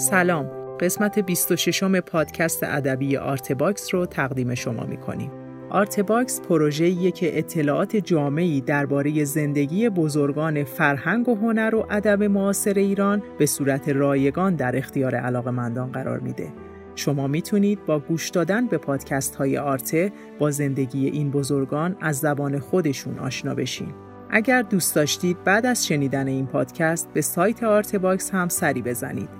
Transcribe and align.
سلام 0.00 0.76
قسمت 0.80 1.18
26 1.18 1.82
پادکست 1.82 2.62
ادبی 2.62 3.16
آرتباکس 3.16 3.94
رو 3.94 4.06
تقدیم 4.06 4.54
شما 4.54 4.84
می‌کنیم 4.84 5.30
آرتباکس 5.70 6.40
پروژه‌ایه 6.40 7.10
که 7.10 7.38
اطلاعات 7.38 7.96
جامعی 7.96 8.60
درباره 8.60 9.24
زندگی 9.24 9.88
بزرگان 9.88 10.64
فرهنگ 10.64 11.28
و 11.28 11.34
هنر 11.34 11.74
و 11.74 11.86
ادب 11.90 12.22
معاصر 12.22 12.74
ایران 12.74 13.22
به 13.38 13.46
صورت 13.46 13.88
رایگان 13.88 14.54
در 14.54 14.76
اختیار 14.76 15.14
علاقمندان 15.14 15.92
قرار 15.92 16.20
میده. 16.20 16.52
شما 16.94 17.26
می‌تونید 17.26 17.86
با 17.86 17.98
گوش 17.98 18.28
دادن 18.28 18.66
به 18.66 18.78
پادکست 18.78 19.34
های 19.34 19.58
آرته 19.58 20.12
با 20.38 20.50
زندگی 20.50 21.06
این 21.06 21.30
بزرگان 21.30 21.96
از 22.00 22.18
زبان 22.18 22.58
خودشون 22.58 23.18
آشنا 23.18 23.54
بشین. 23.54 23.94
اگر 24.30 24.62
دوست 24.62 24.94
داشتید 24.94 25.44
بعد 25.44 25.66
از 25.66 25.86
شنیدن 25.86 26.28
این 26.28 26.46
پادکست 26.46 27.08
به 27.14 27.20
سایت 27.20 27.62
آرتباکس 27.62 28.30
هم 28.30 28.48
سری 28.48 28.82
بزنید 28.82 29.39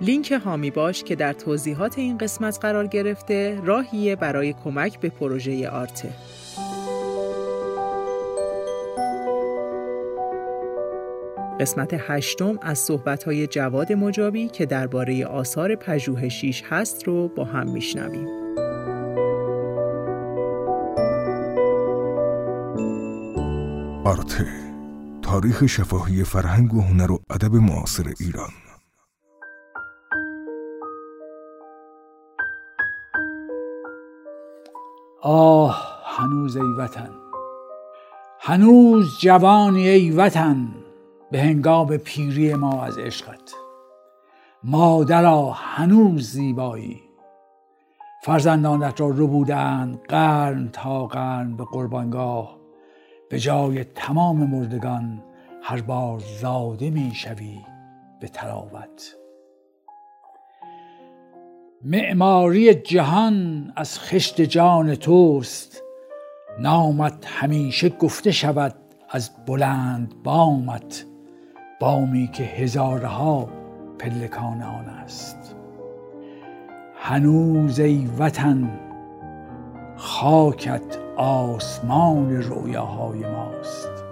لینک 0.00 0.32
هامی 0.32 0.70
باش 0.70 1.02
که 1.04 1.16
در 1.16 1.32
توضیحات 1.32 1.98
این 1.98 2.18
قسمت 2.18 2.58
قرار 2.62 2.86
گرفته 2.86 3.60
راهیه 3.64 4.16
برای 4.16 4.54
کمک 4.64 5.00
به 5.00 5.08
پروژه 5.08 5.68
آرته. 5.68 6.08
قسمت 11.60 11.90
هشتم 11.98 12.58
از 12.62 12.78
صحبت‌های 12.78 13.46
جواد 13.46 13.92
مجابی 13.92 14.48
که 14.48 14.66
درباره 14.66 15.26
آثار 15.26 15.74
پژوهشیش 15.74 16.62
هست 16.70 17.04
رو 17.04 17.28
با 17.28 17.44
هم 17.44 17.72
میشنویم. 17.72 18.28
آرته 24.04 24.46
تاریخ 25.22 25.66
شفاهی 25.66 26.24
فرهنگ 26.24 26.74
و 26.74 26.80
هنر 26.80 27.12
و 27.12 27.18
ادب 27.30 27.54
معاصر 27.54 28.12
ایران 28.20 28.50
آه 35.22 36.00
هنوز 36.04 36.56
ای 36.56 36.72
وطن. 36.78 37.10
هنوز 38.40 39.18
جوانی 39.20 39.88
ای 39.88 40.10
وطن 40.10 40.68
به 41.30 41.40
هنگام 41.40 41.96
پیری 41.96 42.54
ما 42.54 42.84
از 42.84 42.98
عشقت. 42.98 43.54
مادرا 44.64 45.50
هنوز 45.50 46.30
زیبایی. 46.30 47.00
فرزندانت 48.22 49.00
را 49.00 49.08
رو 49.08 49.26
بودند 49.26 50.00
قرن 50.08 50.68
تا 50.68 51.06
قرن 51.06 51.56
به 51.56 51.64
قربانگاه. 51.64 52.56
به 53.30 53.38
جای 53.38 53.84
تمام 53.84 54.36
مردگان 54.36 55.22
هر 55.62 55.80
بار 55.80 56.18
زاده 56.40 56.90
می 56.90 57.12
شوی 57.14 57.58
به 58.20 58.28
تراوت. 58.28 59.19
معماری 61.84 62.74
جهان 62.74 63.72
از 63.76 63.98
خشت 63.98 64.40
جان 64.40 64.94
توست. 64.94 65.82
نامت 66.58 67.26
همیشه 67.26 67.88
گفته 67.88 68.30
شود 68.30 68.74
از 69.10 69.30
بلند 69.46 70.14
بامت 70.24 71.04
بامی 71.80 72.28
که 72.32 72.42
هزارها 72.42 73.48
پلکان 73.98 74.62
آن 74.62 74.84
است. 74.84 75.56
هنوز 76.96 77.80
ای 77.80 78.08
وطن 78.18 78.70
خاکت 79.96 80.98
آسمان 81.16 82.42
رویاهای 82.42 83.20
ماست. 83.20 84.04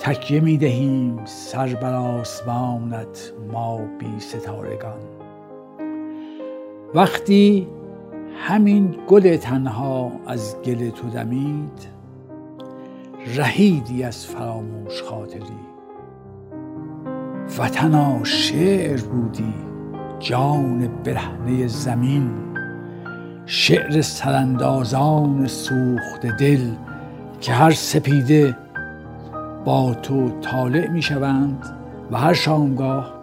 تکیه 0.00 0.40
می 0.40 0.58
دهیم 0.58 1.24
سر 1.24 1.74
بر 1.74 1.94
آسمانت 1.94 3.32
ما 3.52 3.78
بی 3.98 4.20
ستارگان. 4.20 5.19
وقتی 6.94 7.68
همین 8.36 8.96
گل 9.08 9.36
تنها 9.36 10.12
از 10.26 10.56
گل 10.64 10.90
تو 10.90 11.08
دمید 11.08 11.88
رهیدی 13.36 14.02
از 14.02 14.26
فراموش 14.26 15.02
خاطری. 15.02 15.60
وطنا 17.58 18.24
شعر 18.24 19.00
بودی 19.00 19.54
جان 20.18 20.88
برهنه 21.04 21.66
زمین. 21.66 22.30
شعر 23.46 24.00
سراندازان 24.00 25.46
سوخت 25.46 26.26
دل 26.26 26.70
که 27.40 27.52
هر 27.52 27.70
سپیده 27.70 28.56
با 29.64 29.94
تو 29.94 30.40
طالع 30.40 30.88
می 30.88 31.02
شوند 31.02 31.64
و 32.10 32.18
هر 32.18 32.32
شامگاه 32.32 33.14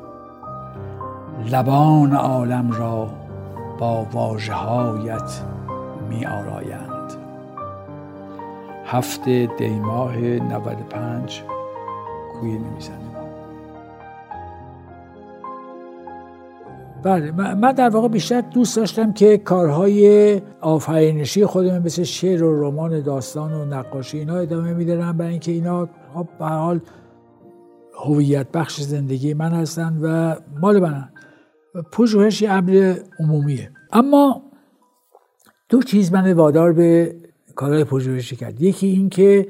لبان 1.52 2.14
عالم 2.14 2.72
را 2.72 3.27
با 3.80 4.08
واجه 4.12 4.54
هایت 4.54 5.42
می 6.10 6.26
آرایند 6.26 7.14
هفته 8.86 9.50
دیماه 9.58 10.18
95 10.18 11.44
کوی 12.34 12.52
نمی‌زنه 12.52 13.08
بله 17.04 17.32
من 17.32 17.72
در 17.72 17.90
واقع 17.90 18.08
بیشتر 18.08 18.42
دوست 18.42 18.76
داشتم 18.76 19.14
که 19.14 19.38
کارهای 19.38 20.42
آفرینشی 20.62 21.46
خودم 21.46 21.82
مثل 21.82 22.04
شعر 22.04 22.44
و 22.44 22.64
رمان 22.64 23.02
داستان 23.02 23.54
و 23.54 23.66
نقاشی 23.66 24.20
اینا 24.20 24.36
ادامه 24.36 24.74
میدارم 24.74 25.18
برای 25.18 25.32
اینکه 25.32 25.52
اینا 25.52 25.90
خب 26.14 26.28
به 26.40 26.46
حال 26.46 26.80
هویت 28.06 28.48
بخش 28.52 28.82
زندگی 28.82 29.34
من 29.34 29.52
هستن 29.52 29.98
و 30.02 30.36
مال 30.62 30.80
منن. 30.80 31.10
پژوهش 31.92 32.42
یه 32.42 32.52
امر 32.52 32.96
عمومیه. 33.20 33.72
اما 33.92 34.42
دو 35.70 35.82
چیز 35.82 36.14
من 36.14 36.34
وادار 36.34 36.74
به 36.74 37.16
کارهای 37.56 37.84
پژوهشی 37.84 38.36
کرد. 38.36 38.62
یکی 38.62 38.88
این 38.88 39.10
که 39.10 39.48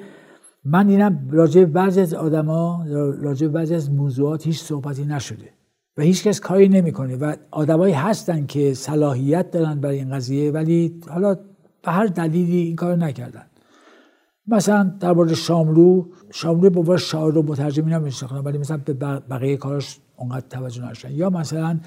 من 0.66 0.88
دیدم 0.88 1.28
راجع 1.32 1.66
بعضی 1.66 2.02
از 2.02 2.14
آدما 2.14 2.86
راجع 3.22 3.48
بعضی 3.48 3.76
از 3.76 3.92
موضوعات 3.92 4.46
هیچ 4.46 4.62
صحبتی 4.62 5.06
نشده 5.06 5.50
و 5.98 6.02
هیچکس 6.02 6.40
کاری 6.40 6.70
نمی‌کنه 6.70 7.16
و 7.16 7.36
آدمایی 7.52 7.94
هستن 7.94 8.46
که 8.46 8.74
صلاحیت 8.74 9.52
دارن 9.52 9.80
برای 9.80 9.98
این 9.98 10.16
قضیه 10.16 10.52
ولی 10.52 11.02
حالا 11.10 11.36
به 11.82 11.92
هر 11.92 12.06
دلیلی 12.06 12.58
این 12.58 12.76
کار 12.76 12.96
نکردن. 12.96 13.46
مثلا 14.48 14.92
در 15.00 15.14
مورد 15.14 15.34
شاملو 15.34 16.06
شاملو 16.32 16.70
به 16.70 16.80
عنوان 16.80 16.98
شاعر 16.98 17.38
و 17.38 17.42
مترجم 17.42 17.86
اینا 17.86 18.02
ولی 18.44 18.58
مثلا 18.58 18.78
به 18.78 18.94
بقیه 19.30 19.58
کارش 19.58 20.00
اونقدر 20.18 20.46
توجه 20.50 20.90
نشدن. 20.90 21.12
یا 21.12 21.30
مثلا 21.30 21.80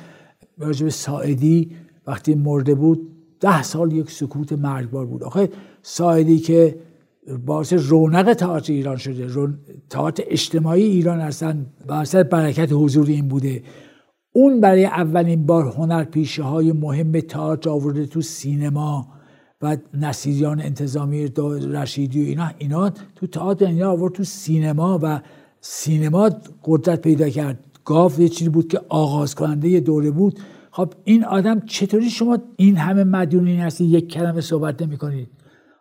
راجع 0.61 0.85
به 0.85 0.91
ساعدی 0.91 1.71
وقتی 2.07 2.35
مرده 2.35 2.75
بود 2.75 3.11
ده 3.41 3.63
سال 3.63 3.93
یک 3.93 4.11
سکوت 4.11 4.53
مرگبار 4.53 5.07
بود. 5.07 5.25
آخه 5.25 5.49
ساعدی 5.83 6.39
که 6.39 6.77
باعث 7.47 7.73
رونق 7.73 8.35
تئاتر 8.35 8.73
ایران 8.73 8.97
شده 8.97 9.49
تئاتر 9.91 10.23
اجتماعی 10.27 10.83
ایران 10.83 11.21
هستن 11.21 11.67
باعث 11.89 12.15
برکت 12.15 12.73
حضور 12.73 13.07
این 13.07 13.29
بوده. 13.29 13.63
اون 14.33 14.61
برای 14.61 14.85
اولین 14.85 15.47
بار 15.47 15.65
هنر 15.65 16.05
پیشه 16.05 16.43
های 16.43 16.73
مهم 16.73 17.21
تئاتر 17.21 17.71
آورده 17.71 18.07
تو 18.07 18.21
سینما 18.21 19.09
و 19.63 19.77
نصیریان 19.95 20.61
انتظامی 20.61 21.27
رشیدی 21.73 22.23
و 22.23 22.27
اینا. 22.27 22.51
اینا 22.59 22.91
تو 22.91 23.27
تئاتر 23.27 23.67
اینا 23.67 23.91
آورد 23.91 24.13
تو 24.13 24.25
سینما 24.25 25.01
و 25.03 25.21
سینما 25.61 26.31
قدرت 26.65 27.03
پیدا 27.03 27.29
کرد. 27.29 27.70
گاف 27.91 28.19
یه 28.19 28.29
چیزی 28.29 28.51
بود 28.51 28.69
که 28.69 28.81
آغاز 28.89 29.35
کننده 29.35 29.69
یه 29.69 29.81
دوره 29.81 30.11
بود. 30.11 30.41
خب 30.71 30.93
این 31.05 31.25
آدم 31.25 31.61
چطوری 31.61 32.11
شما 32.11 32.39
این 32.57 32.77
همه 32.77 33.05
مدیونین 33.05 33.61
هستی 33.61 33.85
یک 33.85 34.09
کلمه 34.09 34.41
صحبت 34.41 34.83
نمی 34.83 34.97
کنید 34.97 35.29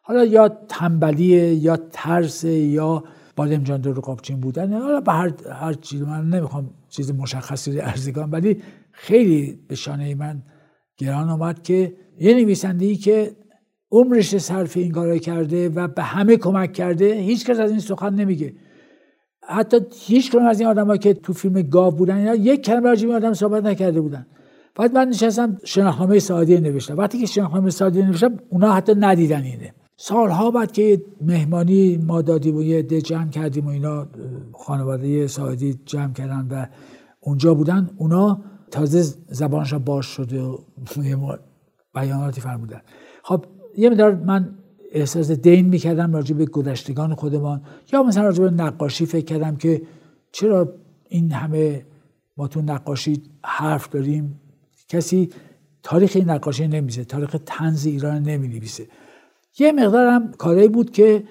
حالا 0.02 0.26
یا 0.26 0.50
تنبلیه 0.70 1.54
یا 1.54 1.78
ترس 1.92 2.44
یا 2.44 3.04
بادم 3.36 3.64
جان 3.64 3.82
دو 3.82 3.94
رقابچین 3.94 4.40
بودن. 4.40 4.74
حالا 4.74 5.02
به 5.02 5.12
هر 5.12 5.34
هر 5.52 5.74
چیز 5.74 6.02
من 6.02 6.30
نمی‌خوام 6.30 6.70
چیز 6.90 7.12
مشخصی 7.12 7.80
ارزی 7.80 8.14
کنم 8.14 8.32
ولی 8.32 8.62
خیلی 8.92 9.60
به 9.68 9.76
شانه 9.76 10.16
من 10.16 10.44
گران 10.98 11.30
آمد 11.30 11.64
که 11.64 11.94
یه 12.20 12.34
نویسنده 12.34 12.86
ای 12.86 12.96
که 12.96 13.36
عمرش 13.92 14.38
صرف 14.38 14.78
این 14.78 14.92
کارا 14.92 15.18
کرده 15.18 15.70
و 15.70 15.88
به 15.88 16.04
همه 16.04 16.38
کمک 16.38 16.74
کرده 16.74 17.14
هیچ 17.14 17.46
کس 17.46 17.60
از 17.60 17.72
این 17.72 17.80
سخن 17.80 18.14
نمیگه. 18.14 18.54
حتی 19.50 19.78
هیچ 20.00 20.32
کنون 20.32 20.46
از 20.46 20.60
این 20.60 20.70
آدمایی 20.70 21.00
که 21.00 21.14
تو 21.14 21.34
فیلم 21.34 21.62
گاو 21.62 21.92
بودن 21.92 22.36
یک 22.36 22.62
کلمه 22.62 22.90
راجع 22.90 23.08
به 23.08 23.14
آدم 23.14 23.34
صحبت 23.34 23.64
نکرده 23.64 24.02
بودن. 24.02 24.26
بعد 24.76 24.94
من 24.94 25.08
نشستم 25.08 25.58
شناخنامه 25.64 26.20
سعادی 26.20 26.60
نوشتم. 26.60 26.98
وقتی 26.98 27.20
که 27.20 27.26
شناخنامه 27.26 27.70
سعادی 27.70 28.02
نوشتم 28.02 28.38
اونا 28.50 28.74
حتی 28.74 28.94
ندیدن 28.96 29.44
اینه. 29.44 29.74
سالها 29.98 30.52
بعد 30.52 30.72
که 30.72 31.02
مهمانی 31.22 31.98
ما 31.98 32.22
دادیم 32.22 32.56
و 32.56 32.64
یه 32.64 32.82
ده 32.82 33.02
جمع 33.02 33.30
کردیم 33.30 33.66
و 33.66 33.70
اینا 33.70 34.08
خانواده 34.54 35.28
سعادی 35.28 35.80
جمع 35.86 36.14
کردن 36.14 36.48
و 36.52 36.66
اونجا 37.20 37.54
بودن 37.54 37.90
اونا 37.98 38.42
تازه 38.72 39.02
زبانش 39.30 39.74
باش 39.74 40.06
شده 40.06 40.42
و 40.42 40.58
بیاناتی 41.96 42.42
فرمودن. 42.42 42.82
خب 43.24 43.46
یه 43.78 43.90
مدار 43.90 44.16
من 44.16 44.50
احساس 44.92 45.32
دین 45.32 45.66
می‌کردم 45.66 46.14
راجع 46.14 46.36
به 46.36 46.46
گذشتگان 46.46 47.16
خودمان. 47.16 47.62
یا 47.94 48.04
مثلا 48.04 48.24
راجع 48.24 48.44
به 48.44 48.50
نقاشی 48.50 49.06
فکر 49.06 49.26
کردم 49.26 49.56
که 49.56 49.82
چرا 50.32 50.74
این 51.10 51.32
همه 51.32 51.86
ما 52.38 52.48
تو 52.48 52.62
نقاشی 52.62 53.22
حرف 53.44 53.90
داریم؟ 53.90 54.40
کسی 54.88 55.30
تاریخ 55.84 56.12
این 56.16 56.30
نقاشی 56.30 56.68
نمیزه 56.68 57.04
تاریخ 57.04 57.36
تنز 57.46 57.86
ایران 57.86 58.22
نمی 58.22 58.62
یه 59.60 59.72
مقدارم 59.72 60.32
کاری 60.32 60.68
بود 60.68 60.92
که 60.92 61.24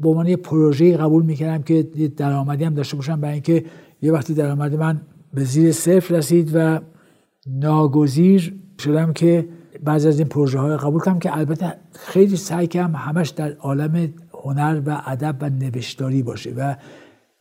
به 0.00 0.08
عنوان 0.08 0.26
یه 0.26 0.36
پروژه 0.36 0.96
قبول 0.96 1.24
می‌کردم 1.24 1.62
که 1.62 1.82
درآمدی 2.16 2.64
هم 2.64 2.74
داشته 2.74 2.96
باشم 2.96 3.20
برای 3.20 3.34
اینکه 3.34 3.64
یه 4.02 4.12
وقتی 4.12 4.34
درآمد 4.34 4.74
من 4.74 5.00
به 5.34 5.44
زیر 5.44 5.72
صفر 5.72 6.14
رسید 6.14 6.50
و 6.54 6.80
ناگزیر 7.46 8.54
شدم 8.78 9.12
که 9.12 9.48
بعضی 9.84 10.08
از 10.08 10.18
این 10.18 10.28
پروژه 10.28 10.58
های 10.58 10.76
قبول 10.76 11.00
کنم 11.00 11.18
که 11.18 11.38
البته 11.38 11.74
خیلی 11.92 12.36
سعی 12.36 12.66
کردم 12.66 12.96
همش 12.96 13.28
در 13.28 13.52
عالم 13.52 14.14
هنر 14.44 14.82
و 14.86 15.02
ادب 15.06 15.36
و 15.40 15.50
نوشتاری 15.50 16.22
باشه 16.22 16.54
و 16.56 16.74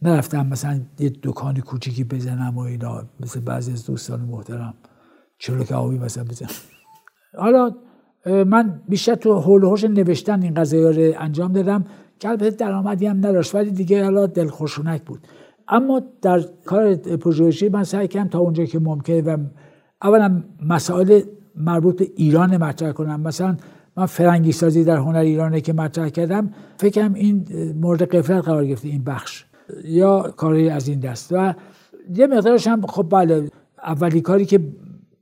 نرفتم 0.01 0.47
مثلا 0.47 0.79
یه 0.99 1.13
دکان 1.23 1.59
کوچیکی 1.59 2.03
بزنم 2.03 2.57
و 2.57 2.59
اینا 2.59 3.03
مثل 3.19 3.39
بعضی 3.39 3.71
از 3.71 3.85
دوستان 3.85 4.21
محترم 4.21 4.73
چلو 5.37 5.73
آبی 5.73 5.97
مثلا 5.97 6.23
بزنم. 6.23 6.49
حالا 7.37 7.75
من 8.25 8.81
بیشتر 8.89 9.15
تو 9.15 9.39
حول 9.39 9.63
و 9.63 9.87
نوشتن 9.87 10.41
این 10.41 10.53
قضایا 10.53 10.89
رو 10.89 11.13
انجام 11.17 11.53
دادم 11.53 11.85
که 12.19 12.29
البته 12.29 12.49
درآمدی 12.49 13.05
هم 13.05 13.17
نداشت 13.17 13.55
ولی 13.55 13.71
دیگه 13.71 14.03
حالا 14.03 14.25
دلخوشونک 14.25 15.01
بود. 15.01 15.27
اما 15.67 16.01
در 16.21 16.41
کار 16.65 16.95
پژوهشی 16.95 17.69
من 17.69 17.83
سعی 17.83 18.07
کردم 18.07 18.29
تا 18.29 18.39
اونجا 18.39 18.65
که 18.65 18.79
ممکنه 18.79 19.21
و 19.21 19.37
اولا 20.01 20.43
مسائل 20.65 21.21
مربوط 21.57 21.97
به 21.97 22.11
ایران 22.15 22.57
مطرح 22.57 22.91
کنم. 22.91 23.21
مثلا 23.21 23.57
من 23.97 24.05
فرنگی 24.05 24.51
سازی 24.51 24.83
در 24.83 24.97
هنر 24.97 25.19
ایرانه 25.19 25.61
که 25.61 25.73
مطرح 25.73 26.09
کردم 26.09 26.53
فکرم 26.77 27.13
این 27.13 27.45
مورد 27.81 28.03
قفلت 28.03 28.45
قرار 28.45 28.65
گرفته 28.65 28.87
این 28.87 29.03
بخش. 29.03 29.45
یا 29.83 30.21
کاری 30.21 30.69
از 30.69 30.87
این 30.87 30.99
دست. 30.99 31.27
و 31.31 31.53
یه 32.15 32.27
مقدارش 32.27 32.67
هم 32.67 32.81
خب 32.81 33.07
بله 33.09 33.49
اولی 33.83 34.21
کاری 34.21 34.45
که 34.45 34.59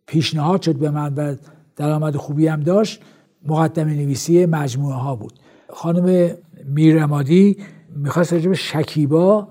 پیشنهاد 0.05 0.61
شد 0.61 0.75
به 0.75 0.89
من 0.89 1.13
و 1.15 1.35
درآمد 1.75 2.15
خوبی 2.15 2.47
هم 2.47 2.59
داشت 2.59 3.01
مقدمه 3.47 3.93
نویسی 3.93 4.45
مجموعه 4.45 4.95
ها 4.95 5.15
بود. 5.15 5.33
خانم 5.69 6.31
میرمادی 6.65 7.57
می‌خواست 7.95 8.33
راجب 8.33 8.53
شکیبا 8.53 9.47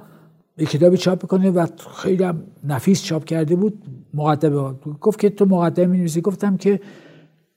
یه 0.58 0.67
کتابی 0.67 0.96
چاپ 0.96 1.19
بکنه 1.25 1.50
و 1.50 1.67
خیلی 1.96 2.25
هم 2.25 2.43
نفیس 2.64 3.02
چاپ 3.02 3.25
کرده 3.25 3.56
بود. 3.56 3.82
مقدمه 4.14 4.74
گفت 5.00 5.18
که 5.20 5.30
تو 5.30 5.44
مقدمه 5.44 5.96
می 5.96 6.20
گفتم 6.20 6.56
که 6.56 6.80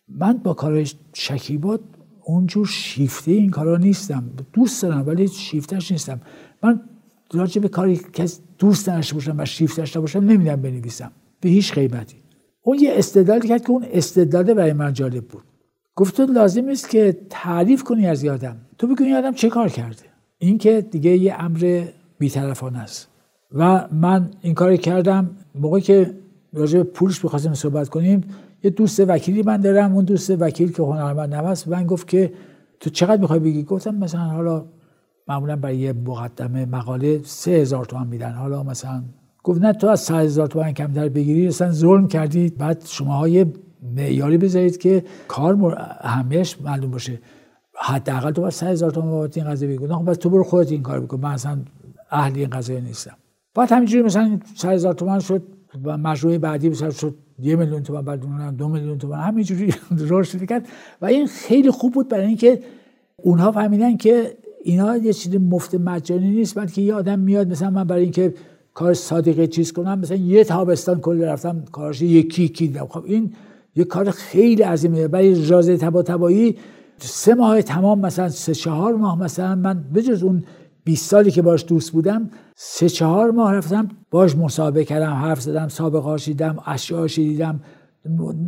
من 0.10 0.38
با 0.38 0.54
کار 0.54 0.84
شکیبا 1.14 1.80
اونجور 2.24 2.66
شیفته 2.66 3.32
این 3.32 3.50
کارا 3.50 3.78
نیستم. 3.78 4.30
دوست 4.54 4.82
دارم 4.82 5.08
ولی 5.08 5.28
شیفتش 5.28 5.92
نیستم. 5.92 6.22
من 6.64 6.82
راجع 7.34 7.62
به 7.62 7.68
کاری 7.68 8.00
که 8.14 8.26
دوست 8.58 8.88
داشته 8.88 9.14
باشم 9.14 9.36
و 9.40 9.46
شیفت 9.46 9.78
داشته 9.78 10.00
باشم 10.00 10.20
نمیدم 10.20 10.56
بنویسم. 10.56 11.12
به 11.42 11.50
هیچ 11.50 11.74
قیمتی 11.74 12.18
اون 12.62 12.80
یه 12.80 12.94
استدلالی 12.94 13.48
کرد 13.48 13.62
که 13.62 13.72
اون 13.72 13.86
استدلاله 13.92 14.54
برای 14.54 14.74
من 14.74 14.94
جالب 14.94 15.26
بود. 15.28 15.44
گفت 15.96 16.18
تو 16.18 16.26
لازم 16.26 16.70
است 16.70 16.90
که 16.90 17.18
تعریف 17.30 17.84
کنی 17.84 18.08
از 18.08 18.24
یادم. 18.24 18.58
تو 18.78 18.88
بگو 18.88 19.04
این 19.04 19.34
چه 19.34 19.50
کار 19.50 19.70
کرده. 19.70 20.04
این 20.38 20.58
که 20.58 20.82
دیگه 20.82 21.18
یه 21.18 21.36
امر 21.40 21.86
بیطرفانه 22.20 22.80
است. 22.80 23.08
و 23.52 23.88
من 23.92 24.32
این 24.42 24.54
کاری 24.54 24.78
کردم 24.78 25.30
موقعی 25.56 25.82
که 25.82 26.14
راجع 26.56 26.78
به 26.78 26.84
پولش 26.84 27.26
بخواستیم 27.26 27.54
صحبت 27.54 27.90
کنیم. 27.90 28.22
یه 28.64 28.70
دوست 28.70 29.00
وکیلی 29.00 29.44
من 29.44 29.58
دارم 29.58 29.94
اون 29.94 30.06
دوست 30.06 30.30
وکیل 30.30 30.72
که 30.72 30.84
هنرمند 30.84 31.34
هست 31.34 31.68
من 31.68 31.86
گفت 31.86 32.08
که 32.08 32.34
تو 32.80 32.90
چقدر 32.90 33.22
می‌خوای 33.22 33.40
بگی؟ 33.40 33.64
گفتم 33.64 33.96
مثلا 33.96 34.22
حالا 34.22 34.66
معمولا 35.28 35.56
برای 35.56 35.78
یه 35.78 35.94
مقدمه 35.94 36.66
مقاله 36.66 37.22
سه 37.24 37.52
هزار 37.52 37.86
تومن 37.86 38.08
میدن. 38.08 38.32
حالا 38.32 38.64
مثلا 38.64 39.04
گفت 39.44 39.62
نه 39.62 39.74
تو 39.74 39.88
از 39.88 40.00
سه 40.00 40.16
هزار 40.16 40.48
تومن 40.48 40.72
کمتر 40.72 41.10
بگیری. 41.10 41.48
مثلا 41.48 41.72
ظلم 41.72 42.08
کردید. 42.08 42.58
بعد 42.58 42.82
شما 42.86 43.14
های 43.14 43.46
معیاری 43.96 44.38
بذارید 44.38 44.78
که 44.78 45.04
کار 45.28 45.76
اهمیش 46.02 46.62
معلوم 46.62 46.92
باشه. 46.92 47.20
حداقل 47.82 48.32
تو 48.32 48.42
باید 48.42 48.54
سه 48.54 48.66
هزار 48.66 48.92
تومن 48.92 49.12
بابت 49.12 49.38
این 49.38 49.48
قضیه 49.48 49.70
بگو 49.70 49.88
خب 49.88 50.14
تو 50.14 50.30
برو 50.30 50.44
خودت 50.44 50.72
این 50.72 50.82
کار 50.82 51.00
بکن. 51.00 51.20
من 51.20 51.32
اصلا 51.32 51.60
اهل 52.12 52.36
این 52.36 52.50
قضیه 52.50 52.82
نیستم. 52.82 53.18
بعد 53.56 53.72
همینجوری 53.72 54.04
مثلا 54.04 54.40
سه 54.56 54.70
هزار 54.70 54.94
تومن 54.94 55.20
شد. 55.20 55.44
و 55.84 55.98
مشروع 55.98 56.38
بعدی 56.38 56.70
بسر 56.70 56.90
شد 56.90 57.16
یه 57.40 57.56
میلیون 57.56 57.84
تومن 57.84 58.02
بعد 58.02 58.20
دو 58.58 58.68
میلیون 58.68 58.98
تومن 58.98 59.18
همینجوری 59.18 59.74
رشد 60.10 60.46
کرد 60.46 60.68
و 61.02 61.06
این 61.06 61.28
خیلی 61.28 61.72
خوب 61.72 61.94
بود 61.94 62.10
برای 62.10 62.26
اینکه 62.26 62.60
اونها 63.18 63.52
فهمیدن 63.52 63.98
که 63.98 64.38
اینا 64.64 64.98
یه 64.98 65.14
چیز 65.14 65.36
مفت 65.36 65.76
مجانی 65.76 66.30
نیست 66.30 66.60
بلکه 66.60 66.82
یه 66.82 66.94
آدم 66.94 67.20
میاد 67.20 67.52
مثلا 67.52 67.70
من 67.70 67.84
برای 67.84 68.04
اینکه 68.04 68.34
کار 68.74 68.94
صادقه 68.94 69.48
چیز 69.48 69.74
کنم 69.74 70.00
مثلا 70.00 70.18
یه 70.18 70.44
تابستان 70.44 71.00
کل 71.00 71.24
رفتم 71.24 71.64
کارش 71.72 72.02
یکی 72.02 72.44
یکی 72.44 72.68
دیدم. 72.68 72.88
خب 72.88 73.04
این 73.06 73.34
یه 73.76 73.84
کار 73.84 74.12
خیلی 74.12 74.64
عظیمه. 74.64 75.08
برای 75.08 75.46
رازه 75.48 75.78
تبا 75.78 76.04
تبایی 76.04 76.56
سه 76.98 77.34
ماه 77.34 77.62
تمام 77.62 78.00
مثلا 78.00 78.30
سه 78.30 78.54
چهار 78.54 78.96
ماه 78.96 79.24
مثلا 79.24 79.56
من 79.56 79.84
بجز 79.94 80.24
اون 80.24 80.44
20 80.86 81.10
سالی 81.10 81.32
که 81.32 81.42
باش 81.42 81.66
دوست 81.68 81.92
بودم 81.92 82.30
سه 82.56 82.90
چهار 82.90 83.32
ماه 83.32 83.54
رفتم 83.54 83.88
باش 84.12 84.36
مسابقه 84.36 84.86
کردم 84.86 85.14
حرف 85.14 85.42
زدم 85.42 85.68
سابقه 85.68 86.16
دیدم 86.18 86.58
اشیاء 86.66 87.08
دیدم 87.08 87.60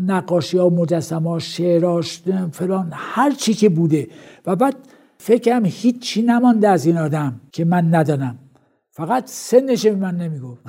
نقاشی 0.08 0.58
ها 0.58 0.70
مجسمه 0.70 1.30
ها 1.30 1.40
شعراش 1.40 2.22
فلان 2.52 2.90
هر 2.94 3.32
چی 3.32 3.54
که 3.54 3.70
بوده. 3.70 4.08
و 4.46 4.56
بعد 4.56 4.76
فکرم 5.18 5.66
هیچی 5.66 6.22
نمانده 6.22 6.68
از 6.68 6.86
این 6.86 6.98
آدم 6.98 7.42
که 7.52 7.66
من 7.66 7.96
ندانم. 7.96 8.38
فقط 8.92 9.24
سنش 9.28 9.86
به 9.86 9.96
من 9.96 10.16
نمی‌گفت. 10.16 10.62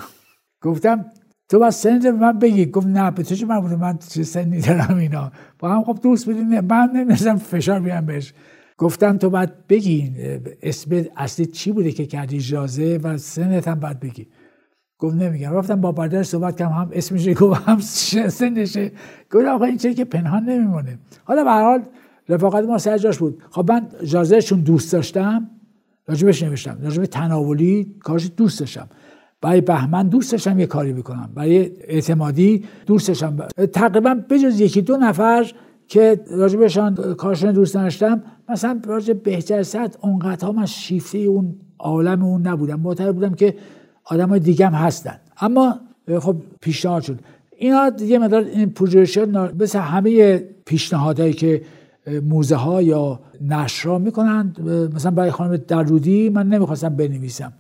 گفتم 0.63 1.05
تو 1.49 1.59
باید 1.59 1.73
سنت 1.73 2.07
من 2.07 2.39
بگی. 2.39 2.67
گفت 2.67 2.87
نه 2.87 3.11
به 3.11 3.23
تو 3.23 3.35
چه 3.35 3.47
من 3.47 3.75
من 3.75 3.99
چه 4.09 4.23
سنی 4.23 4.61
دارم 4.61 4.97
اینا؟ 4.97 5.33
با 5.59 5.69
هم 5.69 5.85
خب 5.85 5.99
دوست 6.03 6.25
بودیم. 6.25 6.61
من 6.61 6.91
نمی‌دونم 6.95 7.37
فشار 7.37 7.81
بیام 7.81 8.07
بهش. 8.07 8.33
گفتم 8.79 9.19
تو 9.19 9.31
باید 9.31 9.67
بگی 9.69 10.13
اسم 10.63 11.05
اصلی 11.17 11.47
چی 11.47 11.73
بوده 11.73 11.93
که 11.93 12.07
کردی 12.07 12.39
جازه 12.39 13.01
و 13.03 13.19
سنت 13.19 13.69
هم 13.69 13.81
باید 13.81 14.01
بگی. 14.01 14.27
گفت 14.99 15.17
نمیگم. 15.17 15.53
رفتم 15.53 15.81
با 15.81 15.93
برادر 15.93 16.23
صحبت 16.23 16.57
کردم 16.57 16.73
هم 16.73 16.91
اسمش 16.93 17.29
گفت 17.29 17.69
هم 17.69 17.81
سنشه 17.81 18.93
گفت 19.33 19.47
آقا 19.47 19.65
این 19.65 19.77
چه 19.77 19.95
که 19.95 20.05
پنهان 20.05 20.45
نمیمونه. 20.45 20.99
حالا 21.25 21.45
به 21.45 21.51
حال 21.51 21.83
رفاقت 22.29 22.65
ما 22.65 22.79
سر 22.79 22.99
جاش 22.99 23.19
بود. 23.19 23.43
خب 23.51 23.73
من 23.73 23.89
جازهشون 24.05 24.61
دوست 24.61 24.93
داشتم 24.93 25.51
راجبش 26.07 26.43
نوشتم. 26.43 26.79
راجب 26.83 27.05
تناولی 27.05 27.95
کارش 28.01 28.31
دوست 28.37 28.61
داشتم. 28.61 28.89
برای 29.41 29.61
بهمن 29.61 30.09
دوست 30.09 30.33
داشتم 30.33 30.59
یه 30.59 30.67
کاری 30.67 30.93
بکنم. 30.93 31.31
برای 31.35 31.71
اعتمادی 31.81 32.65
دوست 32.87 33.09
داشتم. 33.09 33.37
تقریبا 33.73 34.15
بجز 34.31 34.61
یکی 34.61 34.83
دو 34.83 34.97
نفر 34.97 35.53
که 35.89 36.21
راجبشان 36.31 36.95
کارشون 36.95 37.53
دوست 37.53 37.75
داشتم 37.75 38.23
مثلا 38.49 38.81
راجب 38.87 39.41
صد 39.63 39.97
اونقدر 40.01 40.51
من 40.51 40.67
شیفته 40.67 41.19
اون 41.19 41.55
عالم 41.79 42.23
اون 42.23 42.47
نبودم. 42.47 42.81
معتقد 42.81 43.15
بودم 43.15 43.35
که 43.35 43.55
آدم 44.05 44.29
های 44.29 44.41
دیگه 44.41 44.67
هم 44.67 44.73
هستن. 44.73 45.19
اما 45.41 45.81
خب 46.19 46.37
پیشنهاد 46.61 47.03
شد. 47.03 47.21
اینا 47.57 47.91
یه 48.01 48.19
مدار 48.19 48.45
این 48.45 48.71
پروژه 48.71 49.27
مثل 49.61 49.79
همه 49.79 50.39
پیشنهادهایی 50.65 51.33
که 51.33 51.63
موزه 52.23 52.57
ها 52.57 52.83
یا 52.83 53.21
نشرا 53.41 53.99
می‌کنن 53.99 54.55
مثلا 54.95 55.11
برای 55.11 55.31
خانم 55.31 55.57
درودی 55.57 56.29
من 56.29 56.49
نمی‌خواستم 56.49 56.89
بنویسم. 56.89 57.53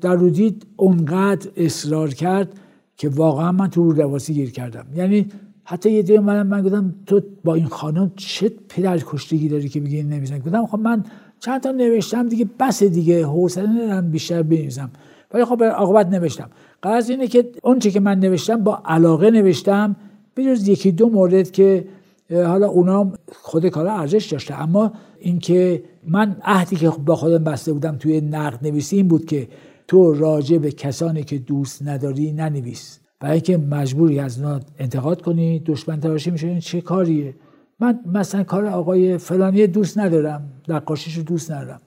درودی 0.00 0.58
اونقدر 0.76 1.50
اصرار 1.56 2.08
کرد 2.08 2.48
که 2.96 3.08
واقعا 3.08 3.52
من 3.52 3.70
تو 3.70 3.92
رواسی 3.92 4.34
گیر 4.34 4.50
کردم. 4.50 4.86
یعنی 4.94 5.26
حتی 5.70 5.90
یه 5.90 6.02
دیگه 6.02 6.20
من 6.20 6.42
من 6.42 6.62
گفتم 6.62 6.94
تو 7.06 7.20
با 7.44 7.54
این 7.54 7.66
خانم 7.66 8.12
چه 8.16 8.52
پدر 8.68 8.98
کشتگی 9.06 9.48
داری 9.48 9.68
که 9.68 9.80
بگی 9.80 10.02
نمیزن 10.02 10.38
گفتم 10.38 10.66
خب 10.66 10.78
من 10.78 11.04
چند 11.40 11.60
تا 11.60 11.70
نوشتم 11.70 12.28
دیگه 12.28 12.46
بس 12.60 12.82
دیگه 12.82 13.26
حوصله 13.26 13.66
ندارم 13.66 14.10
بیشتر 14.10 14.42
بنویسم. 14.42 14.90
ولی 15.34 15.44
خب 15.44 15.62
عاقبت 15.64 16.06
نوشتم. 16.06 16.50
قرض 16.82 17.10
اینه 17.10 17.26
که 17.26 17.50
اون 17.62 17.78
که 17.78 18.00
من 18.00 18.18
نوشتم 18.18 18.64
با 18.64 18.82
علاقه 18.84 19.30
نوشتم 19.30 19.96
بجز 20.36 20.68
یکی 20.68 20.92
دو 20.92 21.08
مورد 21.08 21.50
که 21.50 21.84
حالا 22.30 22.68
اونا 22.68 23.12
خود 23.32 23.68
کارا 23.68 23.92
ارزش 23.92 24.26
داشته. 24.26 24.62
اما 24.62 24.92
اینکه 25.18 25.82
من 26.06 26.36
عهدی 26.44 26.76
که 26.76 26.88
با 26.88 27.16
خودم 27.16 27.44
بسته 27.44 27.72
بودم 27.72 27.96
توی 27.96 28.20
نقد 28.20 28.66
نویسی 28.66 28.96
این 28.96 29.08
بود 29.08 29.24
که 29.24 29.48
تو 29.88 30.12
راجع 30.12 30.58
به 30.58 30.70
کسانی 30.70 31.22
که 31.22 31.38
دوست 31.38 31.82
نداری 31.82 32.32
ننویس. 32.32 33.00
برای 33.20 33.34
اینکه 33.34 33.56
مجبوری 33.56 34.20
از 34.20 34.40
اونا 34.40 34.60
انتقاد 34.78 35.22
کنی 35.22 35.58
دشمن 35.58 36.00
تراشی 36.00 36.30
میشه 36.30 36.46
این 36.46 36.58
چه 36.60 36.80
کاریه؟ 36.80 37.34
من 37.80 38.00
مثلا 38.06 38.42
کار 38.42 38.66
آقای 38.66 39.18
فلانی 39.18 39.66
دوست 39.66 39.98
ندارم 39.98 40.52
نقاشیش 40.68 41.14
رو 41.14 41.22
دوست 41.22 41.52
ندارم. 41.52 41.80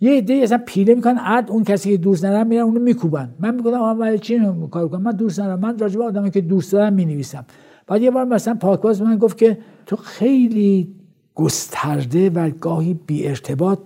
یه 0.00 0.12
عده 0.12 0.34
اصلا 0.34 0.60
پیله 0.66 0.94
می‌کنن 0.94 1.18
عد 1.18 1.50
اون 1.50 1.64
کسی 1.64 1.90
که 1.90 1.96
دوست 1.96 2.24
ندارم 2.24 2.46
میرن 2.46 2.62
اونو 2.62 2.80
میکوبن. 2.80 3.34
من 3.40 3.54
میگم 3.54 3.74
آقا 3.74 4.16
چی 4.16 4.40
کار 4.70 4.88
کنم؟ 4.88 5.02
من 5.02 5.12
دوست 5.12 5.40
ندارم. 5.40 5.60
من 5.60 5.78
راجع 5.78 5.98
به 5.98 6.04
آدمی 6.04 6.30
که 6.30 6.40
دوست 6.40 6.72
دارم 6.72 6.92
می‌نویسم. 6.92 7.44
بعد 7.86 8.02
یه 8.02 8.10
بار 8.10 8.24
مثلا 8.24 8.54
پاکباز 8.54 9.02
من 9.02 9.18
گفت 9.18 9.38
که 9.38 9.58
تو 9.86 9.96
خیلی 9.96 10.94
گسترده 11.34 12.30
و 12.30 12.50
گاهی 12.50 12.94
بی 12.94 13.28
ارتباط 13.28 13.78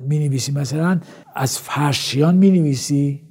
می 0.00 0.18
نویسی 0.18 0.52
مثلا 0.52 1.00
از 1.34 1.58
فرشچیان 1.58 2.36
می 2.36 2.50
نویسی 2.50 3.22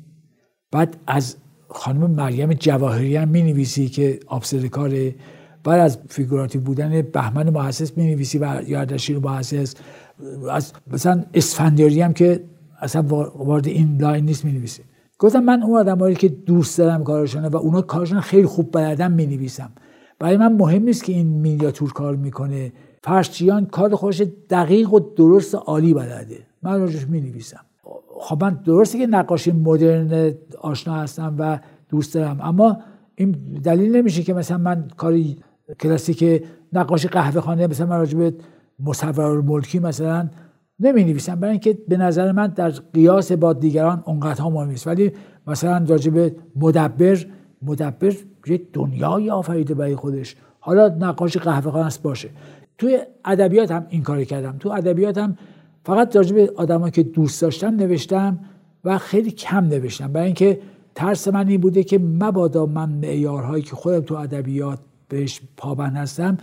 بعد 0.71 0.97
از 1.07 1.35
خانم 1.69 2.11
مریم 2.11 2.53
جواهریان 2.53 3.29
می 3.29 3.41
نویسی 3.41 3.89
که 3.89 4.19
کاره 4.71 5.15
بعد 5.63 5.79
از 5.79 5.97
فیگوراتیو 6.09 6.61
بودن 6.61 7.01
بهمن 7.01 7.49
محصص 7.49 7.97
می 7.97 8.13
نویسی 8.13 8.37
و 8.37 8.61
یا 8.67 8.75
اردشیر 8.75 9.19
محصص 9.19 9.75
از 10.51 10.73
مثلا 10.91 11.23
اسفندیاری 11.33 12.01
هم 12.01 12.13
که 12.13 12.43
اصلا 12.81 13.01
وارد 13.35 13.67
این 13.67 13.97
line 14.01 14.25
نیست 14.25 14.45
می 14.45 14.51
نویسی 14.51 14.83
گفتم 15.19 15.39
من 15.39 15.63
اون 15.63 15.79
آدمایی 15.79 16.15
که 16.15 16.27
دوست 16.29 16.77
دارم 16.77 17.03
کارشونه 17.03 17.49
و 17.49 17.55
اونا 17.55 17.81
کارشون 17.81 18.19
خیلی 18.19 18.45
خوب 18.45 18.71
بلدن 18.71 19.11
می 19.11 19.25
نویسم 19.25 19.71
برای 20.19 20.37
من 20.37 20.53
مهم 20.53 20.83
نیست 20.83 21.03
که 21.03 21.13
این 21.13 21.27
مینیاتور 21.27 21.93
کار 21.93 22.15
می‌کنه. 22.15 22.71
فرشچیان 23.03 23.65
کار 23.65 23.95
خودش 23.95 24.21
دقیق 24.49 24.93
و 24.93 24.99
درست 24.99 25.55
عالی 25.55 25.93
بلده. 25.93 26.37
من 26.63 26.79
راجش 26.79 27.07
می 27.07 27.21
نویسم 27.21 27.65
خب 28.19 28.43
من 28.43 28.53
درسته 28.65 28.97
که 28.97 29.07
نقاشی 29.07 29.51
مدرن 29.51 30.33
آشنا 30.61 30.95
هستم 30.95 31.35
و 31.39 31.59
دوست 31.89 32.13
دارم 32.13 32.39
اما 32.41 32.77
این 33.15 33.31
دلیل 33.63 33.95
نمیشه 33.95 34.23
که 34.23 34.33
مثلا 34.33 34.57
من 34.57 34.87
کاری 34.97 35.37
کلاسیک 35.79 36.43
نقاشی 36.73 37.07
قهوه 37.07 37.41
خانه 37.41 37.67
مثلا 37.67 37.87
من 37.87 37.97
راجب 37.97 38.33
مصور 38.79 39.41
ملکی 39.41 39.79
مثلا 39.79 40.29
نمی 40.79 41.03
نویسم 41.03 41.35
برای 41.35 41.51
اینکه 41.51 41.77
به 41.87 41.97
نظر 41.97 42.31
من 42.31 42.47
در 42.47 42.69
قیاس 42.69 43.31
با 43.31 43.53
دیگران 43.53 44.03
اونقدر 44.05 44.43
مهم 44.43 44.69
نیست. 44.69 44.87
ولی 44.87 45.11
مثلا 45.47 45.85
راجب 45.87 46.35
مدبر 46.55 47.25
مدبر 47.61 48.13
یه 48.47 48.61
دنیای 48.73 49.29
آفریده 49.29 49.73
برای 49.73 49.95
خودش. 49.95 50.35
حالا 50.59 50.87
نقاشی 50.87 51.39
قهوه 51.39 51.77
است 51.77 52.03
باشه. 52.03 52.29
توی 52.77 52.99
ادبیات 53.25 53.71
هم 53.71 53.85
این 53.89 54.03
کاری 54.03 54.25
کردم. 54.25 54.55
تو 54.59 54.69
ادبیات 54.69 55.17
هم 55.17 55.37
فقط 55.83 56.15
راجع 56.15 56.35
به 56.35 56.53
آدمایی 56.55 56.91
که 56.91 57.03
دوست 57.03 57.41
داشتم 57.41 57.75
نوشتم 57.75 58.39
و 58.83 58.97
خیلی 58.97 59.31
کم 59.31 59.65
نوشتم. 59.65 60.13
برای 60.13 60.25
اینکه 60.25 60.59
ترس 60.95 61.27
من 61.27 61.47
این 61.47 61.61
بوده 61.61 61.83
که 61.83 61.99
مبادا 61.99 62.65
من 62.65 62.89
معیارهایی 62.89 63.63
که 63.63 63.75
خودم 63.75 63.99
تو 63.99 64.15
ادبیات 64.15 64.79
بهش 65.09 65.41
پابند 65.57 65.95
هستم 65.95 66.37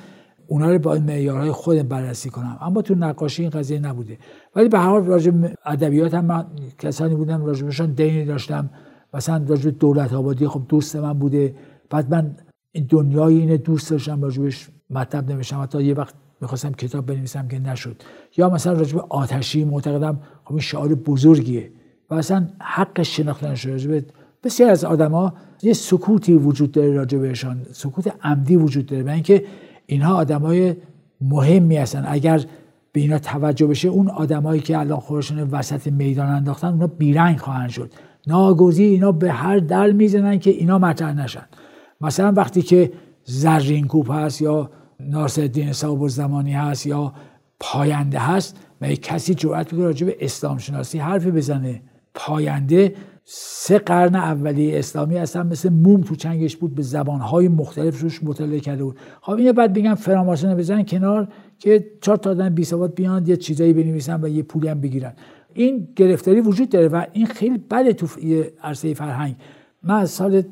اونا 0.46 0.70
رو 0.70 0.78
با 0.78 0.94
این 0.94 1.02
معیارهای 1.02 1.50
خودم 1.50 1.82
بررسی 1.82 2.30
کنم. 2.30 2.58
اما 2.60 2.82
تو 2.82 2.94
نقاشی 2.94 3.42
این 3.42 3.50
قضیه 3.50 3.78
نبوده. 3.78 4.18
ولی 4.56 4.68
به 4.68 4.78
هر 4.78 4.88
حال 4.88 5.04
راجع 5.04 5.32
ادبیات 5.66 6.14
هم 6.14 6.24
من 6.24 6.46
کسانی 6.78 7.14
بودم 7.14 7.44
راجبشون 7.44 7.92
دینی 7.92 8.24
داشتم. 8.24 8.70
مثلا 9.14 9.44
راجع 9.48 9.70
دولت 9.70 10.12
آبادی 10.12 10.48
خب 10.48 10.62
دوست 10.68 10.96
من 10.96 11.12
بوده. 11.12 11.54
بعد 11.90 12.10
من 12.10 12.36
این 12.72 12.86
دنیای 12.88 13.38
اینه 13.38 13.56
دوست 13.56 13.90
داشتم 13.90 14.22
راجبش 14.22 14.68
مطلب 14.90 15.32
نوشتم. 15.32 15.62
حتی 15.62 15.84
یه 15.84 15.94
وقت 15.94 16.14
می‌خواستم 16.40 16.72
کتاب 16.72 17.06
بنویسم 17.06 17.48
که 17.48 17.58
نشد. 17.58 18.02
یا 18.36 18.50
مثلا 18.50 18.72
راجب 18.72 19.06
آتشی 19.08 19.64
معتقدم 19.64 20.20
خب 20.44 20.52
این 20.52 20.60
شعار 20.60 20.94
بزرگیه. 20.94 21.70
و 22.10 22.14
اصلا 22.14 22.48
حق 22.60 23.02
شناختن 23.02 23.48
راجب 23.48 24.04
بسیار 24.44 24.70
از 24.70 24.84
آدما 24.84 25.34
یه 25.62 25.72
سکوتی 25.72 26.34
وجود 26.34 26.72
داره 26.72 26.92
راجع 26.92 27.18
بهشان 27.18 27.66
سکوت 27.72 28.14
عمدی 28.22 28.56
وجود 28.56 28.86
داره. 28.86 29.02
و 29.02 29.08
اینکه 29.08 29.44
اینها 29.86 30.14
آدمای 30.14 30.76
مهمی 31.20 31.76
هستن. 31.76 32.04
اگر 32.06 32.44
به 32.92 33.00
اینا 33.00 33.18
توجه 33.18 33.66
بشه 33.66 33.88
اون 33.88 34.08
آدمایی 34.08 34.60
که 34.60 34.78
الان 34.78 35.00
خودشون 35.00 35.38
وسط 35.38 35.86
میدان 35.86 36.28
انداختن 36.28 36.68
اونا 36.68 36.86
بیرنگ 36.86 37.38
خواهند 37.38 37.70
شد. 37.70 37.90
ناگزیر 38.26 38.90
اینا 38.90 39.12
به 39.12 39.32
هر 39.32 39.58
در 39.58 39.92
می‌زنن 39.92 40.38
که 40.38 40.50
اینا 40.50 40.78
مطرح 40.78 41.12
نشن. 41.12 41.46
مثلا 42.00 42.32
وقتی 42.32 42.62
که 42.62 42.92
زرین 43.24 43.86
کوپ 43.86 44.10
هست 44.10 44.42
یا 44.42 44.70
ناصرالدین 45.00 45.72
صاحب 45.72 46.08
زمانی 46.08 46.52
هست 46.52 46.86
یا 46.86 47.12
پاینده 47.60 48.18
هست 48.18 48.56
و 48.80 48.88
کسی 48.88 49.34
جرأت 49.34 49.72
می‌کنه 49.72 49.86
راجع 49.86 50.06
به 50.06 50.16
اسلام 50.20 50.58
شناسی 50.58 50.98
حرفی 50.98 51.30
بزنه. 51.30 51.82
پاینده 52.14 52.94
سه 53.28 53.78
قرن 53.78 54.14
اولی 54.14 54.76
اسلامی 54.76 55.18
اصلا 55.18 55.42
مثل 55.42 55.68
موم 55.68 56.00
تو 56.00 56.14
چنگش 56.14 56.56
بود 56.56 56.74
به 56.74 56.82
زبانهای 56.82 57.48
مختلف 57.48 58.00
روش 58.00 58.22
مطالعه 58.22 58.60
کرده 58.60 58.84
بود. 58.84 58.96
خب 59.20 59.32
اینو 59.32 59.52
بعد 59.52 59.72
بگم 59.72 59.94
فراماسون 59.94 60.54
بزنن 60.54 60.84
کنار 60.84 61.28
که 61.58 61.86
چهار 62.00 62.16
تا 62.16 62.30
آدم 62.30 62.54
بی 62.54 62.64
سواد 62.64 62.94
بیان 62.94 63.26
یه 63.26 63.36
چیزایی 63.36 63.72
بنویسن 63.72 64.24
و 64.24 64.28
یه 64.28 64.42
پولی 64.42 64.68
هم 64.68 64.80
بگیرن. 64.80 65.12
این 65.54 65.88
گرفتاری 65.96 66.40
وجود 66.40 66.68
داره 66.68 66.88
و 66.88 67.04
این 67.12 67.26
خیلی 67.26 67.58
بده 67.58 67.92
تو 67.92 68.06
عرصه 68.62 68.94
فرهنگ. 68.94 69.36
من 69.82 69.94
از 69.94 70.10
سال 70.10 70.42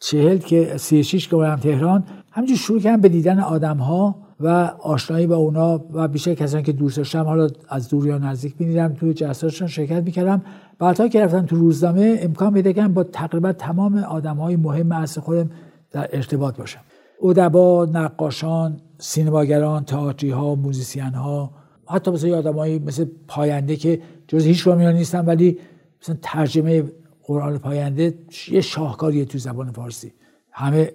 چهل 0.00 0.38
که 0.38 0.76
سی 0.76 1.04
شیش 1.04 1.28
که 1.28 1.56
تهران 1.62 2.04
همینجور 2.34 2.56
شروع 2.56 2.80
کردم 2.80 3.00
به 3.00 3.08
دیدن 3.08 3.40
آدم 3.40 3.76
ها 3.76 4.14
و 4.40 4.48
آشنایی 4.80 5.26
با 5.26 5.36
اونا 5.36 5.84
و 5.92 6.08
بیشتر 6.08 6.34
کسانی 6.34 6.62
که 6.62 6.72
دوست 6.72 6.96
داشتم 6.96 7.24
حالا 7.24 7.48
از 7.68 7.88
دور 7.88 8.06
یا 8.06 8.18
نزدیک 8.18 8.54
می‌دیدم 8.58 8.94
توی 8.94 9.14
جلساتشون 9.14 9.68
شرکت 9.68 10.02
می‌کردم. 10.02 10.42
بعدها 10.78 11.08
که 11.08 11.24
رفتم 11.24 11.46
تو 11.46 11.56
روزنامه 11.56 12.18
امکان 12.20 12.54
پیدا 12.54 12.72
کردم 12.72 12.94
با 12.94 13.04
تقریبا 13.04 13.52
تمام 13.52 13.98
آدم 13.98 14.36
های 14.36 14.56
مهم 14.56 14.92
اصل 14.92 15.20
خودم 15.20 15.50
در 15.92 16.08
ارتباط 16.12 16.56
باشم. 16.56 16.80
ادبا 17.22 17.88
نقاشان 17.92 18.80
سینماگران 18.98 19.84
تئاتری 19.84 20.30
ها 20.30 20.54
موزیسین 20.54 21.02
ها 21.02 21.50
حتی 21.88 22.10
مثل 22.10 22.30
آدمایی 22.30 22.78
مثل 22.78 23.06
پاینده 23.28 23.76
که 23.76 24.00
جز 24.28 24.44
هیچ 24.44 24.66
رامیان 24.66 24.94
نیستن 24.94 25.24
ولی 25.24 25.58
مثلا 26.02 26.16
ترجمه 26.22 26.84
قرآن 27.22 27.58
پاینده 27.58 28.14
یه 28.50 28.60
شاهکاریه 28.60 29.24
تو 29.24 29.38
زبان 29.38 29.72
فارسی. 29.72 30.12
همه 30.52 30.92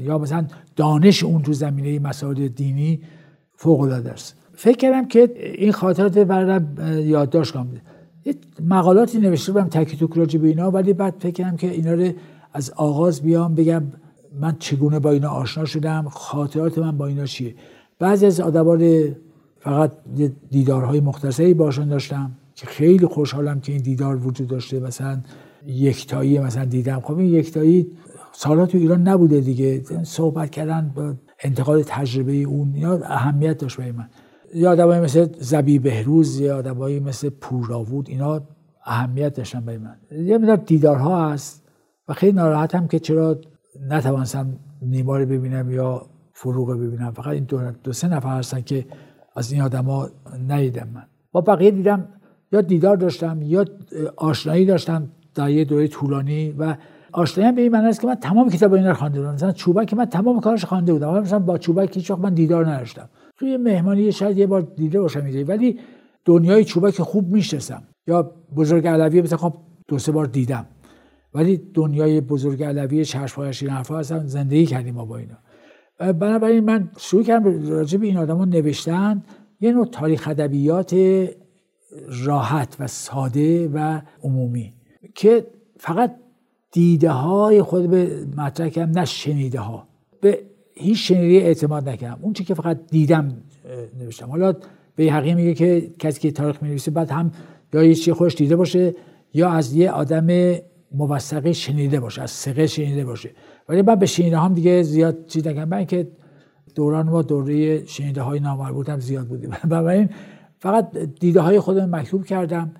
یا 0.00 0.18
مثلا 0.18 0.46
دانش 0.76 1.24
اون 1.24 1.42
تو 1.42 1.52
زمینه 1.52 1.98
مسائل 1.98 2.48
دینی 2.48 3.00
فوق 3.54 3.80
العاده 3.80 4.10
است. 4.10 4.36
فکر 4.54 4.76
کردم 4.76 5.08
که 5.08 5.30
این 5.58 5.72
خاطرات 5.72 6.18
برام 6.18 6.66
یادداشت 6.98 7.52
کنم. 7.52 7.68
مقالاتی 8.68 9.18
نوشته 9.18 9.52
بودم 9.52 9.68
تکی 9.68 9.96
توک 9.96 10.12
راجع 10.12 10.40
به 10.40 10.48
اینا 10.48 10.70
ولی 10.70 10.92
بعد 10.92 11.14
فکر 11.18 11.30
کردم 11.30 11.56
که 11.56 11.70
اینا 11.70 11.94
رو 11.94 12.12
از 12.52 12.70
آغاز 12.70 13.22
بیام 13.22 13.54
بگم 13.54 13.82
من 14.40 14.56
چگونه 14.58 14.98
با 14.98 15.10
اینا 15.10 15.28
آشنا 15.28 15.64
شدم 15.64 16.08
خاطرات 16.08 16.78
من 16.78 16.96
با 16.96 17.06
اینا 17.06 17.26
چیه. 17.26 17.54
بعضی 17.98 18.26
از 18.26 18.40
آدمار 18.40 19.08
فقط 19.60 19.92
دیدارهای 20.50 21.00
مختصری 21.00 21.54
باشون 21.54 21.88
داشتم 21.88 22.30
که 22.54 22.66
خیلی 22.66 23.06
خوشحالم 23.06 23.60
که 23.60 23.72
این 23.72 23.82
دیدار 23.82 24.26
وجود 24.26 24.48
داشته. 24.48 24.80
مثلا 24.80 25.20
یکتایی 25.66 26.38
مثلا 26.38 26.64
دیدم. 26.64 27.00
خب 27.00 27.18
این 27.18 27.34
یکتایی 27.34 27.86
سالا 28.40 28.66
تو 28.66 28.78
ایران 28.78 29.08
نبوده 29.08 29.40
دیگه. 29.40 29.82
صحبت 30.02 30.50
کردن 30.50 30.92
با 30.96 31.14
انتقال 31.42 31.82
تجربه 31.86 32.32
اون 32.32 32.74
یا 32.74 33.00
اهمیت 33.04 33.58
داشت 33.58 33.76
برای 33.76 33.92
من. 33.92 34.08
یا 34.54 34.70
آدمایی 34.72 35.00
مثل 35.00 35.28
زبی 35.40 35.78
بهروز 35.78 36.40
یا 36.40 36.58
آدمایی 36.58 37.00
مثل 37.00 37.28
پوراوود 37.28 38.08
اینا 38.08 38.40
اهمیت 38.84 39.34
داشتن 39.34 39.60
برای 39.60 39.78
من. 39.78 39.96
یه 40.10 40.38
مدار 40.38 40.56
دیدارها 40.56 41.30
هست 41.30 41.68
و 42.08 42.12
خیلی 42.12 42.32
ناراحتم 42.32 42.86
که 42.86 42.98
چرا 42.98 43.40
نتوانستم 43.88 44.58
نیما 44.82 45.12
ببینم 45.18 45.70
یا 45.70 46.06
فروغ 46.32 46.70
ببینم. 46.70 47.10
فقط 47.10 47.26
این 47.26 47.44
دو, 47.44 47.70
دو 47.84 47.92
سه 47.92 48.08
نفر 48.08 48.38
هستن 48.38 48.60
که 48.60 48.86
از 49.36 49.52
این 49.52 49.62
آدما 49.62 50.08
ندیدم 50.48 50.88
من. 50.94 51.04
با 51.32 51.40
بقیه 51.40 51.70
دیدم 51.70 52.08
یا 52.52 52.60
دیدار 52.60 52.96
داشتم 52.96 53.42
یا 53.42 53.64
آشنایی 54.16 54.64
داشتم 54.64 55.08
در 55.34 55.50
یه 55.50 55.64
دوره 55.64 55.88
طولانی 55.88 56.54
و 56.58 56.76
آشنایی 57.12 57.52
به 57.52 57.62
این 57.62 57.72
معنی 57.72 57.88
است 57.88 58.00
که 58.00 58.06
من 58.06 58.14
تمام 58.14 58.50
کتاب 58.50 58.72
اینا 58.72 58.88
رو 58.88 58.94
خوانده 58.94 59.20
بودم. 59.20 59.34
مثلا 59.34 59.52
چوبک 59.52 59.94
من 59.94 60.04
تمام 60.04 60.40
کارش 60.40 60.64
خوانده 60.64 60.92
بودم. 60.92 61.20
مثلا 61.20 61.38
با 61.38 61.58
چوبک 61.58 61.96
هیچ 61.96 62.10
من 62.10 62.34
دیدار 62.34 62.70
نداشتم. 62.70 63.08
توی 63.36 63.56
مهمانی 63.56 64.12
شاید 64.12 64.38
یه 64.38 64.46
بار 64.46 64.60
دیده 64.60 65.00
باشم 65.00 65.24
میده 65.24 65.44
ولی 65.44 65.78
دنیای 66.24 66.64
چوبک 66.64 67.02
خوب 67.02 67.32
می‌شناسم. 67.32 67.82
یا 68.06 68.32
بزرگ 68.56 68.86
علوی 68.86 69.22
مثلا 69.22 69.38
خب 69.38 69.54
دو 69.88 69.98
سه 69.98 70.12
بار 70.12 70.26
دیدم. 70.26 70.66
ولی 71.34 71.60
دنیای 71.74 72.20
بزرگ 72.20 72.62
علوی 72.62 73.04
چشمهایش 73.04 73.62
این 73.62 73.72
حرفا 73.72 73.98
هستم 73.98 74.26
زندگی 74.26 74.66
کردیم 74.66 74.94
ما 74.94 75.04
با 75.04 75.16
اینا. 75.16 75.38
بنابراین 76.12 76.64
من 76.64 76.90
شروع 76.98 77.22
کردم 77.22 77.68
راجع 77.68 77.98
به 77.98 78.06
این 78.06 78.16
آدما 78.16 78.44
نوشتن. 78.44 79.22
یه 79.60 79.72
نوع 79.72 79.86
تاریخ 79.86 80.28
ادبیات 80.28 80.94
راحت 82.24 82.76
و 82.80 82.86
ساده 82.86 83.68
و 83.68 84.00
عمومی 84.22 84.74
که 85.14 85.46
فقط 85.76 86.16
دیده 86.72 87.10
های 87.10 87.62
خود 87.62 87.90
به 87.90 88.26
مطرح 88.36 88.68
کردم 88.68 88.98
نه 88.98 89.04
شنیده 89.04 89.60
ها 89.60 89.88
به 90.20 90.38
هیچ 90.74 91.08
شنیده 91.08 91.46
اعتماد 91.46 91.88
نکردم. 91.88 92.18
اون 92.22 92.32
چی 92.32 92.44
که 92.44 92.54
فقط 92.54 92.78
دیدم 92.90 93.42
نوشتم. 94.00 94.30
حالا 94.30 94.54
به 94.96 95.12
حقیقه 95.12 95.34
میگه 95.34 95.54
که 95.54 95.90
کسی 95.98 96.20
که 96.20 96.30
تاریخ 96.30 96.62
می 96.62 96.78
بعد 96.94 97.10
هم 97.10 97.32
یا 97.72 97.82
یه 97.82 97.94
چی 97.94 98.12
خوش 98.12 98.34
دیده 98.34 98.56
باشه 98.56 98.94
یا 99.34 99.50
از 99.50 99.72
یه 99.72 99.90
آدم 99.90 100.28
موثقی 100.92 101.54
شنیده 101.54 102.00
باشه 102.00 102.22
از 102.22 102.30
سقه 102.30 102.66
شنیده 102.66 103.04
باشه. 103.04 103.30
ولی 103.68 103.82
من 103.82 103.94
به 103.94 104.06
شنیده 104.06 104.38
هم 104.38 104.54
دیگه 104.54 104.82
زیاد 104.82 105.26
چیز 105.26 105.46
نگم 105.46 105.68
من 105.68 105.84
که 105.84 106.08
دوران 106.74 107.08
ما 107.08 107.22
دوره 107.22 107.84
شنیده 107.86 108.22
های 108.22 108.40
نامربوط 108.40 108.88
هم 108.88 109.00
زیاد 109.00 109.26
بودیم. 109.26 109.50
بنابراین 109.70 110.08
فقط 110.58 110.96
دیده 110.96 111.40
های 111.40 111.60
خودم 111.60 111.96
مکتوب 111.96 112.24
کردم. 112.24 112.70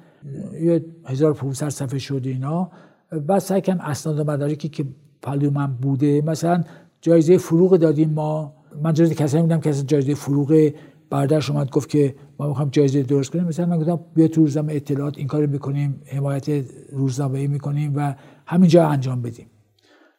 یه 0.61 0.85
1500 1.04 1.68
صفحه 1.68 1.99
شد 1.99 2.23
اینا. 2.25 2.71
بعد 3.12 3.38
سعی 3.38 3.61
کردم 3.61 3.81
اسناد 3.81 4.19
و 4.19 4.25
مدارکی 4.25 4.69
که 4.69 4.85
پلو 5.23 5.50
من 5.50 5.67
بوده 5.67 6.23
مثلا 6.27 6.65
جایزه 7.00 7.38
فروغ 7.38 7.77
دادیم 7.77 8.11
ما. 8.11 8.55
من 8.83 8.93
جایزه 8.93 9.15
کسایی 9.15 9.43
میدم 9.43 9.61
که 9.61 9.73
جایزه 9.73 10.15
فروغ 10.15 10.71
برادرش 11.11 11.50
اومد 11.50 11.71
گفت 11.71 11.88
که 11.88 12.15
ما 12.38 12.49
می‌خوایم 12.49 12.71
جایزه 12.71 13.03
درست 13.03 13.31
کنیم. 13.31 13.45
مثلا 13.45 13.67
من 13.67 13.79
گفتم 13.79 14.00
بیا 14.15 14.29
تو 14.29 14.41
روزنامه 14.41 14.75
اطلاعات 14.75 15.19
این 15.19 15.27
کار 15.27 15.47
می‌کنیم 15.47 16.03
حمایت 16.07 16.49
روزنامه 16.93 17.47
می‌کنیم 17.47 17.93
و 17.97 18.15
همینجا 18.47 18.88
انجام 18.88 19.23
بدیم. 19.23 19.47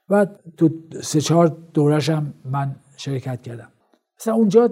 و 0.10 0.28
تو 0.58 0.70
سه 1.02 1.22
چهار 1.22 1.58
دورش 1.74 2.10
هم 2.10 2.34
من 2.46 2.76
شرکت 2.98 3.42
کردم. 3.42 3.68
مثلا 4.20 4.34
اونجا 4.34 4.70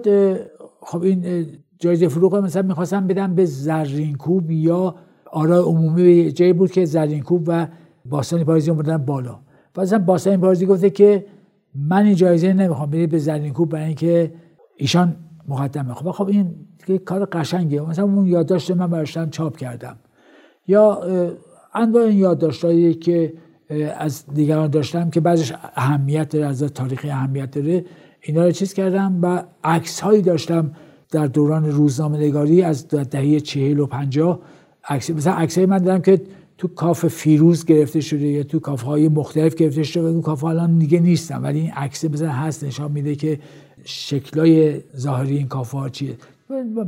خب 0.80 1.02
این 1.02 1.46
جایزه 1.78 2.08
فروغ 2.08 2.36
مثلا 2.36 2.62
می‌خواستم 2.62 3.06
بدم 3.06 3.34
به 3.34 3.44
زرین 3.44 4.14
کوب 4.14 4.50
یا 4.50 4.94
آرای 5.32 5.62
عمومی 5.62 6.32
جایی 6.32 6.52
بود 6.52 6.70
که 6.70 6.84
زرین 6.84 7.22
کوب 7.22 7.44
و 7.46 7.66
باستانی 8.10 8.44
پاریزی 8.44 8.70
بودن 8.70 8.96
بالا. 8.96 9.38
مثلا 9.78 9.98
باستانی 9.98 10.36
پاریزی 10.36 10.66
گفته 10.66 10.90
که 10.90 11.26
من 11.74 12.04
این 12.04 12.14
جایزه 12.14 12.52
نمی‌خوام 12.52 12.90
برید 12.90 13.10
به 13.10 13.18
زرین 13.18 13.52
کوب 13.52 13.68
برای 13.68 13.86
اینکه 13.86 14.32
ایشان 14.76 15.16
مقدمه. 15.48 15.94
خب 15.94 16.10
خب 16.10 16.28
این 16.28 16.54
کار 17.04 17.24
قشنگه 17.24 17.80
مثلا 17.80 18.04
اون 18.04 18.26
یادداشت 18.26 18.70
من 18.70 18.86
براشتن 18.86 19.30
چاپ 19.30 19.56
کردم. 19.56 19.96
یا 20.66 21.02
انواع 21.74 22.02
این 22.02 22.18
یادداشتایی 22.18 22.94
که 22.94 23.32
از 23.98 24.24
دیگران 24.34 24.70
داشتم 24.70 25.10
که 25.10 25.20
بعضش 25.20 25.52
اهمیت 25.74 26.28
داره 26.28 26.46
از 26.46 26.62
تاریخی 26.62 27.10
اهمیت 27.10 27.50
داره 27.50 27.84
اینا 28.20 28.44
رو 28.44 28.50
چیز 28.50 28.72
کردم 28.72 29.18
و 29.22 29.42
عکس 29.64 30.00
هایی 30.00 30.22
داشتم 30.22 30.72
در 31.10 31.26
دوران 31.26 31.70
روزنامه 31.70 32.18
نگاری 32.18 32.62
از 32.62 32.88
دهه 32.88 33.40
چهل 33.40 33.78
و 33.78 33.86
پنجاه. 33.86 34.40
عکس 34.88 35.10
مثلا 35.10 35.32
عکس 35.32 35.58
من 35.58 35.78
دارم 35.78 36.02
که 36.02 36.20
تو 36.58 36.68
کاف 36.68 37.06
فیروز 37.08 37.64
گرفته 37.64 38.00
شده 38.00 38.26
یا 38.26 38.42
تو 38.42 38.58
کاف 38.60 38.82
های 38.82 39.08
مختلف 39.08 39.54
گرفته 39.54 39.82
شده 39.82 40.02
و 40.02 40.06
اون 40.06 40.22
کاف 40.22 40.44
الان 40.44 40.78
دیگه 40.78 41.00
نیستم 41.00 41.42
ولی 41.42 41.60
این 41.60 41.70
عکس 41.70 42.04
مثلا 42.04 42.28
هست 42.28 42.64
نشان 42.64 42.92
میده 42.92 43.14
که 43.14 43.38
شکلای 43.84 44.80
ظاهری 44.96 45.36
این 45.36 45.48
کاف 45.48 45.72
ها 45.72 45.88
چیه. 45.88 46.16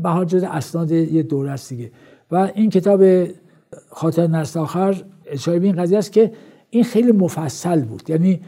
به 0.02 0.08
حال 0.08 0.24
جز 0.24 0.42
اسناد 0.42 0.90
یه 0.90 1.22
دوره 1.22 1.50
است 1.50 1.68
دیگه. 1.68 1.90
و 2.30 2.50
این 2.54 2.70
کتاب 2.70 3.02
خاطر 3.88 4.26
نسل 4.26 4.60
آخر 4.60 5.02
اشاره 5.26 5.58
به 5.58 5.66
این 5.66 5.76
قضیه 5.76 5.98
است 5.98 6.12
که 6.12 6.32
این 6.70 6.84
خیلی 6.84 7.12
مفصل 7.12 7.84
بود. 7.84 8.10
یعنی 8.10 8.40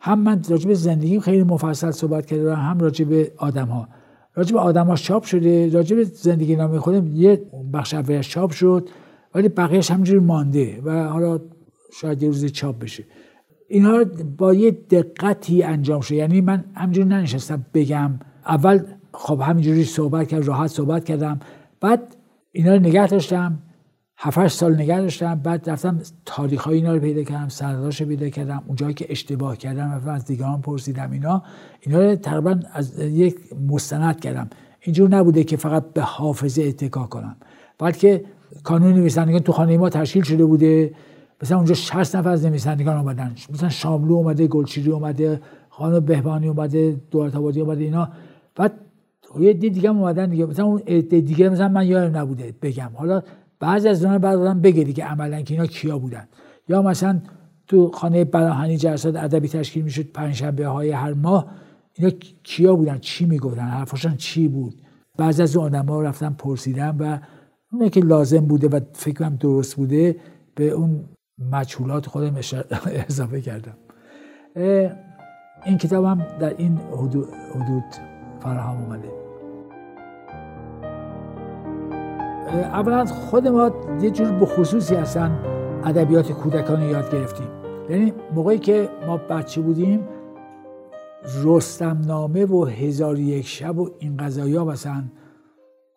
هم 0.00 0.18
من 0.18 0.42
راجع 0.48 0.68
به 0.68 0.74
زندگیم 0.74 1.20
خیلی 1.20 1.42
مفصل 1.42 1.90
صحبت 1.90 2.26
کردم 2.26 2.54
هم 2.54 2.78
راجع 2.78 3.04
به 3.04 3.32
آدم 3.36 3.66
ها 3.66 3.88
راجع 4.34 4.52
به 4.52 4.60
آدم 4.60 4.86
ها 4.86 4.96
چاپ 4.96 5.24
شده 5.24 5.70
راجع 5.70 5.96
به 5.96 6.04
زندگی 6.04 6.56
نامه 6.56 6.78
خودم 6.78 7.06
یه 7.16 7.42
بخش 7.72 7.94
اولش 7.94 8.28
چاپ 8.28 8.50
شد. 8.50 8.88
ولی 9.34 9.48
بقیهش 9.48 9.90
همینجوری 9.90 10.18
مانده 10.18 10.80
و 10.84 11.08
حالا 11.08 11.40
شاید 11.92 12.22
یه 12.22 12.28
روزی 12.28 12.50
چاپ 12.50 12.78
بشه. 12.78 13.04
اینها 13.68 14.04
با 14.38 14.54
یه 14.54 14.70
دقتی 14.70 15.62
انجام 15.62 16.00
شد 16.00 16.12
یعنی 16.12 16.40
من 16.40 16.64
همینجوری 16.74 17.08
ننشستم 17.08 17.66
بگم. 17.74 18.18
اول 18.46 18.82
خب 19.12 19.40
همینجوری 19.40 19.84
صحبت 19.84 20.28
کرد 20.28 20.44
راحت 20.44 20.66
صحبت 20.66 21.04
کردم. 21.04 21.40
بعد 21.80 22.16
اینا 22.52 22.74
رو 22.74 22.80
نگه 22.80 23.06
داشتم. 23.06 23.58
هفت 24.16 24.48
سال 24.48 24.74
نگه 24.74 25.00
داشتم. 25.00 25.34
بعد 25.34 25.70
رفتم 25.70 26.00
تاریخ 26.24 26.62
های 26.62 26.76
اینا 26.76 26.94
رو 26.94 27.00
پیدا 27.00 27.22
کردم 27.22 27.48
سنداش 27.48 28.02
پیدا 28.02 28.28
کردم 28.28 28.62
اونجایی 28.66 28.94
که 28.94 29.06
اشتباه 29.08 29.56
کردم 29.56 30.02
و 30.06 30.10
از 30.10 30.24
دیگران 30.24 30.60
پرسیدم 30.60 31.10
اینا. 31.10 31.42
اینا 31.80 31.98
رو 31.98 32.16
تقریبا 32.16 32.60
از 32.72 32.98
یک 32.98 33.36
مستند 33.68 34.20
کردم. 34.20 34.50
اینجور 34.80 35.10
نبوده 35.10 35.44
که 35.44 35.56
فقط 35.56 35.92
به 35.92 36.02
حافظه 36.02 36.62
اتکا 36.62 37.06
کنم. 37.06 37.36
بلکه 37.78 38.24
کانون 38.62 38.92
نویسندگان 38.92 39.40
تو 39.40 39.52
خانه 39.52 39.78
ما 39.78 39.88
تشکیل 39.88 40.22
شده 40.22 40.44
بوده. 40.44 40.94
مثلا 41.42 41.56
اونجا 41.56 41.74
60 41.74 42.16
نفر 42.16 42.30
از 42.30 42.46
نویسندگان 42.46 42.96
اومدن. 42.96 43.34
مثلا 43.52 43.68
شاملو 43.68 44.14
اومده 44.14 44.46
گلچیری 44.46 44.90
اومده 44.90 45.40
خانم 45.68 46.00
بهبانی 46.00 46.48
اومده 46.48 46.96
دولت 47.10 47.36
آبادی 47.36 47.60
اومده 47.60 47.84
اینا. 47.84 48.08
بعد 48.54 48.72
یه 49.40 49.52
دیگه 49.52 49.90
اومدن 49.90 50.26
دیگه. 50.30 50.46
مثلا 50.46 50.64
اون 50.64 50.82
دیگه 51.08 51.48
مثلا 51.48 51.68
من 51.68 51.86
یادم 51.86 52.18
نبوده 52.18 52.54
بگم. 52.62 52.90
حالا 52.94 53.22
بعضی 53.60 53.88
از 53.88 54.04
اونها 54.04 54.18
بعد 54.18 54.38
آدم 54.38 54.60
بگه 54.60 54.84
دیگه 54.84 55.04
عملا 55.04 55.42
که 55.42 55.54
اینا 55.54 55.66
کیا 55.66 55.98
بودن. 55.98 56.28
یا 56.68 56.82
مثلا 56.82 57.20
تو 57.66 57.90
خانه 57.90 58.24
بلاهنی 58.24 58.76
جلسات 58.76 59.16
ادبی 59.16 59.48
تشکیل 59.48 59.84
می‌شد 59.84 60.02
پنجشنبه 60.02 60.66
های 60.66 60.90
هر 60.90 61.12
ماه. 61.12 61.46
اینا 61.94 62.10
کیا 62.42 62.74
بودن؟ 62.74 62.98
چی 62.98 63.24
می‌گفتن؟ 63.24 63.62
حرفاشون 63.62 64.16
چی 64.16 64.48
بود؟ 64.48 64.74
بعضی 65.16 65.42
از 65.42 65.56
اون 65.56 65.66
آدما 65.66 66.02
رفتن 66.02 66.30
پرسیدم 66.30 66.96
و 66.98 67.18
اونه 67.72 67.90
که 67.90 68.00
لازم 68.00 68.40
بوده 68.40 68.68
و 68.68 68.80
فکرم 68.92 69.36
درست 69.36 69.76
بوده 69.76 70.16
به 70.54 70.70
اون 70.70 71.04
مجهولات 71.52 72.06
خودم 72.06 72.34
اضافه 73.08 73.40
کردم. 73.40 73.76
این 75.66 75.78
کتاب 75.78 76.04
هم 76.04 76.26
در 76.40 76.54
این 76.56 76.78
حدود, 76.78 77.84
فراهم 78.40 78.84
اومده. 78.84 79.08
اولا 82.52 83.04
خود 83.04 83.48
ما 83.48 83.70
یه 84.02 84.10
جور 84.10 84.32
به 84.32 84.46
خصوصی 84.46 84.94
اصلا 84.94 85.30
ادبیات 85.84 86.32
کودکان 86.32 86.82
یاد 86.82 87.12
گرفتیم. 87.12 87.48
یعنی 87.90 88.12
موقعی 88.34 88.58
که 88.58 88.88
ما 89.06 89.16
بچه 89.16 89.60
بودیم 89.60 90.08
رستم 91.42 92.00
نامه 92.06 92.46
و 92.46 92.64
هزار 92.64 93.18
یک 93.18 93.46
شب 93.46 93.78
و 93.78 93.90
این 93.98 94.16
قضایی 94.16 94.56
ها 94.56 94.64
مثلا 94.64 95.04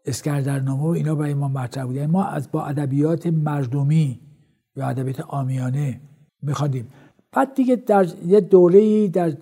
اسکردرنامه 0.05 0.83
و 0.83 0.87
اینا 0.87 1.15
برای 1.15 1.33
ما 1.33 1.47
مطرح 1.47 1.85
بود. 1.85 1.95
یعنی 1.95 2.11
ما 2.11 2.25
از 2.25 2.51
با 2.51 2.65
ادبیات 2.65 3.27
مردمی 3.27 4.19
یا 4.75 4.87
ادبیات 4.87 5.19
آمیانه 5.19 6.01
میخواندیم. 6.41 6.87
بعد 7.31 7.53
دیگه 7.53 7.75
در 7.75 8.07
یه 8.25 8.41
دوره 8.41 9.07
در 9.07 9.33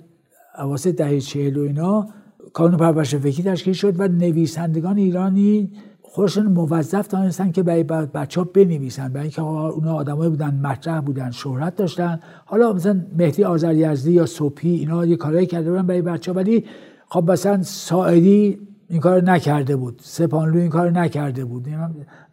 اواسط 0.58 0.96
دهه 0.96 1.20
چهل 1.20 1.58
و 1.58 1.62
اینا 1.62 2.08
کانون 2.54 2.78
پرورش 2.78 3.16
فکری 3.16 3.44
تشکیل 3.44 3.74
شد 3.74 4.00
و 4.00 4.08
نویسندگان 4.08 4.98
ایرانی 4.98 5.72
خودشون 6.02 6.46
موظف 6.46 7.08
دانستن 7.08 7.52
که 7.52 7.64
برای 7.64 7.84
بچه 7.84 8.42
ها 8.42 8.50
بنویسن. 8.54 9.08
برای 9.08 9.22
اینکه 9.24 9.42
اونا 9.42 9.96
آدمایی 9.96 10.30
بودن 10.30 10.60
مطرح 10.64 11.02
بودن 11.02 11.32
شهرت 11.32 11.76
داشتن. 11.76 12.20
حالا 12.46 12.74
مثلا 12.74 13.06
مهدی 13.18 13.44
آذر 13.44 13.76
یا 14.06 14.26
صبحی 14.26 14.76
اینا 14.76 15.06
یه 15.06 15.16
کارایی 15.16 15.46
کرده 15.46 15.70
بودن 15.70 15.88
برای 15.88 16.02
بچه 16.02 16.32
ها 16.32 16.38
ولی 16.38 16.66
خب 17.10 17.32
مثلا 17.32 17.64
ساعدی 17.64 18.69
این 18.90 19.00
کار 19.00 19.24
نکرده 19.24 19.76
بود. 19.76 20.02
سپانلو 20.04 20.60
این 20.60 20.70
کار 20.70 20.92
نکرده 20.92 21.46
بود. 21.46 21.68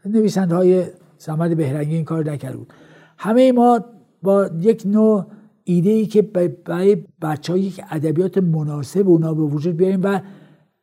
نویسنده 0.04 0.54
های 0.54 0.84
سمد 1.18 1.56
بهرنگی 1.56 1.94
این 1.94 2.04
کار 2.04 2.30
نکرده 2.30 2.56
بود. 2.56 2.72
همه 3.18 3.52
ما 3.52 3.80
با 4.22 4.50
یک 4.60 4.82
نوع 4.86 5.26
ایده 5.64 5.90
ای 5.90 6.06
که 6.06 6.22
برای 6.22 7.04
بچه 7.22 7.58
یک 7.58 7.80
ادبیات 7.90 8.38
مناسب 8.38 9.08
اونا 9.08 9.34
به 9.34 9.42
وجود 9.42 9.76
بیاریم 9.76 10.00
و 10.02 10.20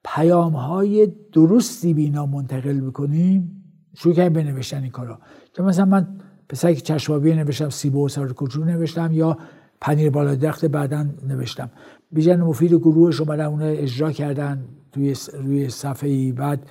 پیام 0.03 0.53
های 0.53 1.07
درستی 1.33 1.93
به 1.93 2.01
اینا 2.01 2.25
منتقل 2.25 2.81
بکنیم 2.81 3.63
شروع 3.93 4.13
کردیم 4.15 4.33
بنوشتن 4.33 4.81
این 4.81 4.91
کارا. 4.91 5.19
که 5.53 5.63
مثلا 5.63 5.85
من 5.85 6.07
پسری 6.49 6.75
که 6.75 6.81
چشمابی 6.81 7.33
نوشتم 7.33 7.69
سیبو 7.69 8.05
و 8.05 8.07
سر 8.07 8.33
نوشتم 8.57 9.11
یا 9.11 9.37
پنیر 9.81 10.09
بالا 10.09 10.35
درخت 10.35 10.65
بعدا 10.65 11.05
نوشتم. 11.27 11.69
بیژن 12.13 12.41
مفید 12.41 12.73
گروهش 12.73 13.21
اومدن 13.21 13.45
اون 13.45 13.61
اجرا 13.61 14.11
کردن 14.11 14.63
توی 14.91 15.15
روی 15.43 15.69
صفحه 15.69 16.09
ای 16.09 16.31
بعد 16.31 16.65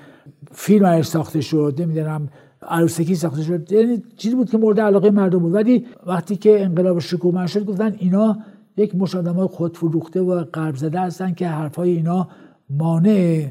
فیلم 0.52 1.02
ساخته 1.02 1.40
شد 1.40 1.74
نمی‌دونم 1.78 2.28
عروسکی 2.62 3.14
ساخته 3.14 3.42
شد 3.42 3.72
یعنی 3.72 4.02
چیزی 4.16 4.34
بود 4.34 4.50
که 4.50 4.58
مورد 4.58 4.80
علاقه 4.80 5.10
مردم 5.10 5.38
بود. 5.38 5.54
ولی 5.54 5.86
وقتی 6.06 6.36
که 6.36 6.64
انقلاب 6.64 6.98
شکومن 6.98 7.46
شد 7.46 7.64
گفتن 7.64 7.96
اینا 7.98 8.38
یک 8.76 8.94
مش 8.94 9.14
های 9.14 9.46
خودفروخته 9.46 10.20
و 10.20 10.44
قرب 10.52 10.76
زده 10.76 11.00
هستن 11.00 11.34
که 11.34 11.48
حرفای 11.48 11.90
اینا 11.90 12.28
مانع 12.70 13.50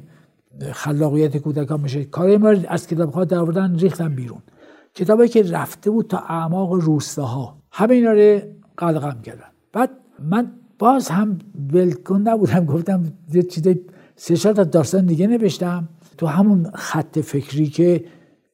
خلاقیت 0.72 1.38
کودکان 1.38 1.82
میشه. 1.82 2.04
کار 2.04 2.38
ما 2.38 2.50
از 2.68 2.88
کتاب 2.88 3.14
ها 3.14 3.26
در 3.26 3.68
ریختن 3.68 4.16
بیرون. 4.16 4.40
کتابی 4.96 5.28
که 5.28 5.44
رفته 5.44 5.90
بود 5.90 6.08
تا 6.08 6.18
اعماق 6.18 6.74
روستاها. 6.74 7.58
همه 7.72 7.94
اینا 7.94 8.12
رو 8.12 8.40
قلقم 8.78 9.22
کردن. 9.22 9.48
بعد 9.74 9.90
من 10.20 10.52
باز 10.82 11.10
هم 11.10 11.40
ولکن 11.74 12.22
نبودم 12.22 12.66
گفتم 12.66 13.04
یه 13.34 13.44
چیزای 13.44 13.80
سه 14.16 14.54
تا 14.54 14.64
داستان 14.64 15.06
دیگه 15.06 15.28
نوشتم. 15.28 15.90
تو 16.18 16.28
همون 16.28 16.72
خط 16.74 17.20
فکری 17.20 17.68
که 17.68 18.06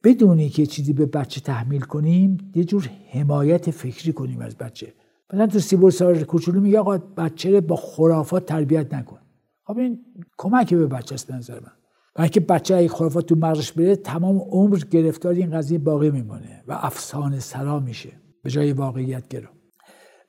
بدونی 0.04 0.50
که 0.50 0.66
چیزی 0.66 0.94
به 0.94 1.06
بچه 1.06 1.42
تحمیل 1.42 1.82
کنیم 1.82 2.52
یه 2.56 2.64
جور 2.64 2.90
حمایت 3.12 3.72
فکری 3.72 4.14
کنیم 4.14 4.42
از 4.42 4.58
بچه. 4.58 4.94
مثلا 5.34 5.48
تو 5.48 5.60
سیبور 5.60 5.92
سار 5.92 6.24
کوچولو 6.24 6.62
میگه 6.62 6.80
آقا 6.80 6.98
بچه 6.98 7.62
با 7.62 7.76
خرافات 7.76 8.46
تربیت 8.46 8.94
نکن. 8.94 9.20
خب 9.64 9.78
این 9.78 10.00
کمک 10.38 10.74
به 10.74 10.88
بچه 10.88 11.16
است 11.16 11.32
نظر 11.32 11.60
من. 11.60 11.72
و 12.16 12.30
بچه 12.50 12.76
اگه 12.76 12.88
خرافات 12.88 13.26
تو 13.26 13.36
مغزش 13.36 13.72
بره 13.72 13.96
تمام 13.96 14.38
عمر 14.38 14.78
گرفتار 14.92 15.34
این 15.34 15.52
قضیه 15.52 15.78
باقی 15.78 16.12
میمونه 16.12 16.64
و 16.68 16.78
افسانه 16.82 17.40
سرا 17.40 17.80
میشه. 17.80 18.10
به 18.44 18.50
جای 18.50 18.74
واقعیت 18.74 19.28
گرا 19.28 19.50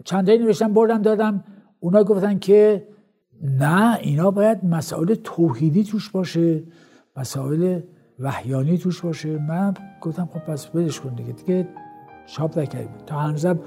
چندایی 0.04 0.38
نوشتم 0.38 0.72
بردم 0.72 1.02
دادم. 1.02 1.44
اونا 1.80 2.04
گفتن 2.04 2.38
که 2.38 2.88
نه 3.42 3.98
اینا 4.00 4.30
باید 4.30 4.64
مسائل 4.64 5.14
توحیدی 5.14 5.84
توش 5.84 6.10
باشه 6.10 6.62
مسائل 7.16 7.80
وحیانی 8.20 8.78
توش 8.78 9.00
باشه. 9.00 9.38
من 9.38 9.74
گفتم 10.00 10.28
خب 10.32 10.38
پس 10.38 10.66
بدش 10.66 11.00
کن 11.00 11.14
دیگه 11.14 11.32
دیگه 11.32 11.68
چاپ 12.26 12.58
نکردیم. 12.58 12.90
تا 13.06 13.18
هنوزم 13.18 13.58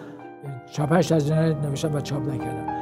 چاپش 0.72 1.12
از 1.12 1.32
نوشتم 1.32 1.96
و 1.96 2.02
چاپ 2.02 2.30
نکردم. 2.30 2.82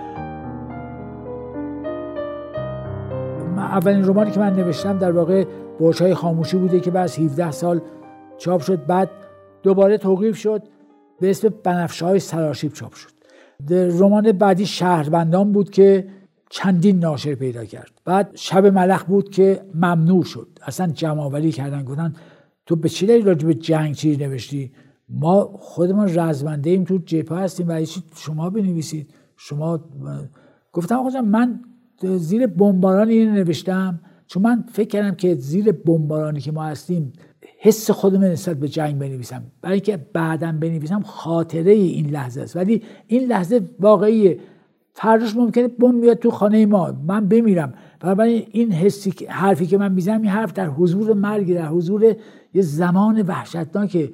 اولین 3.57 4.05
رمانی 4.05 4.31
که 4.31 4.39
من 4.39 4.53
نوشتم 4.53 4.97
در 4.97 5.11
واقع 5.11 5.45
های 5.99 6.13
خاموشی 6.13 6.57
بوده 6.57 6.79
که 6.79 6.91
بعد 6.91 7.09
17 7.09 7.51
سال 7.51 7.81
چاپ 8.37 8.61
شد. 8.61 8.85
بعد 8.85 9.09
دوباره 9.63 9.97
توقیف 9.97 10.37
شد. 10.37 10.63
به 11.19 11.29
اسم 11.29 11.49
بنفشه 11.63 12.05
های 12.05 12.19
سراشیب 12.19 12.73
چاپ 12.73 12.93
شد. 12.93 13.18
رمان 13.69 14.31
بعدی 14.31 14.65
شهربندان 14.65 15.51
بود 15.51 15.69
که 15.69 16.07
چندین 16.49 16.99
ناشر 16.99 17.35
پیدا 17.35 17.65
کرد. 17.65 17.91
بعد 18.05 18.31
شب 18.35 18.65
ملخ 18.65 19.03
بود 19.03 19.29
که 19.29 19.61
ممنوع 19.75 20.23
شد. 20.23 20.59
اصلا 20.61 20.87
جمعآوری 20.87 21.51
کردن 21.51 21.83
گفتن 21.83 22.13
تو 22.65 22.75
به 22.75 22.89
چی 22.89 23.21
راجع 23.21 23.47
به 23.47 23.53
جنگ 23.53 23.95
چیزی 23.95 24.25
نوشتی؟ 24.25 24.71
ما 25.09 25.51
خودمون 25.53 26.19
رزمنده 26.19 26.69
ایم 26.69 26.83
تو 26.83 26.97
جبهه 26.97 27.39
هستیم 27.39 27.69
و 27.69 27.85
شما 28.15 28.49
بنویسید. 28.49 29.13
شما 29.37 29.79
گفتم 30.73 30.95
آقا 30.95 31.21
من 31.21 31.59
زیر 32.01 32.47
بمبارانی 32.47 33.25
نوشتم. 33.25 33.99
چون 34.27 34.43
من 34.43 34.63
فکر 34.71 34.87
کردم 34.87 35.15
که 35.15 35.35
زیر 35.35 35.71
بمبارانی 35.71 36.39
که 36.39 36.51
ما 36.51 36.63
هستیم 36.63 37.13
حس 37.61 37.91
خودم 37.91 38.23
نسبت 38.23 38.57
به 38.57 38.67
جنگ 38.67 38.99
بنویسم. 38.99 39.43
برای 39.61 39.73
اینکه 39.73 39.97
بعدا 40.13 40.51
بنویسم 40.51 41.01
خاطره 41.01 41.71
این 41.71 42.09
لحظه 42.09 42.41
است. 42.41 42.55
ولی 42.55 42.83
این 43.07 43.27
لحظه 43.27 43.61
واقعیه 43.79 44.39
فرداش 44.93 45.35
ممکنه 45.35 45.67
بم 45.67 45.95
میاد 45.95 46.17
تو 46.17 46.31
خانه 46.31 46.65
ما. 46.65 46.93
من 47.07 47.27
بمیرم. 47.27 47.73
برای 47.99 48.47
این 48.51 48.71
حسی 48.71 49.13
حرفی 49.27 49.65
که 49.67 49.77
من 49.77 49.91
می‌زنم 49.91 50.21
این 50.21 50.31
حرف 50.31 50.53
در 50.53 50.67
حضور 50.67 51.13
مرگ 51.13 51.53
در 51.53 51.67
حضور 51.67 52.15
یه 52.53 52.61
زمان 52.61 53.21
وحشتناک 53.21 54.13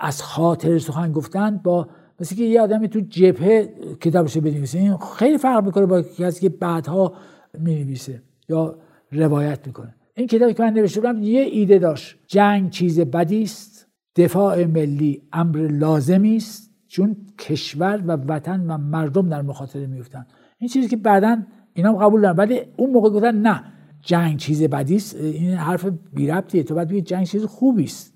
از 0.00 0.22
خاطر 0.22 0.78
سخن 0.78 1.12
گفتن 1.12 1.60
با 1.64 1.88
مثل 2.20 2.36
که 2.36 2.44
یه 2.44 2.60
آدمی 2.60 2.88
تو 2.88 3.00
جبهه 3.00 3.74
کتابش 4.00 4.38
بنویسه. 4.38 4.78
این 4.78 4.96
خیلی 4.96 5.38
فرق 5.38 5.64
می‌کنه 5.64 5.86
با 5.86 6.02
کسی 6.02 6.40
که 6.40 6.48
بعدها 6.48 7.12
می‌نویسه 7.58 8.22
یا 8.48 8.76
روایت 9.12 9.66
می‌کنه. 9.66 9.94
این 10.16 10.26
کتابی 10.26 10.54
که 10.54 10.62
من 10.62 10.72
نوشته 10.72 11.00
بودم 11.00 11.22
یه 11.22 11.40
ایده 11.40 11.78
داشت. 11.78 12.16
جنگ 12.26 12.70
چیز 12.70 13.00
بدی 13.00 13.42
است 13.42 13.88
دفاع 14.16 14.64
ملی 14.64 15.22
امر 15.32 15.58
لازمی 15.58 16.36
است 16.36 16.70
چون 16.88 17.16
کشور 17.38 18.02
و 18.06 18.12
وطن 18.12 18.70
و 18.70 18.78
مردم 18.78 19.28
در 19.28 19.42
مخاطره 19.42 19.86
میفتن 19.86 20.26
این 20.58 20.68
چیزی 20.68 20.88
که 20.88 20.96
بعدا 20.96 21.42
اینا 21.74 21.92
قبول 21.92 22.20
دارن 22.20 22.36
ولی 22.36 22.60
اون 22.76 22.90
موقع 22.90 23.10
گفتن 23.10 23.34
نه 23.34 23.64
جنگ 24.00 24.36
چیز 24.36 24.62
بدی 24.62 24.96
است. 24.96 25.16
این 25.16 25.54
حرف 25.54 25.86
بی 26.12 26.26
ربطیه. 26.26 26.62
تو 26.62 26.74
باید 26.74 27.04
جنگ 27.04 27.26
چیز 27.26 27.44
خوبی 27.44 27.84
است. 27.84 28.14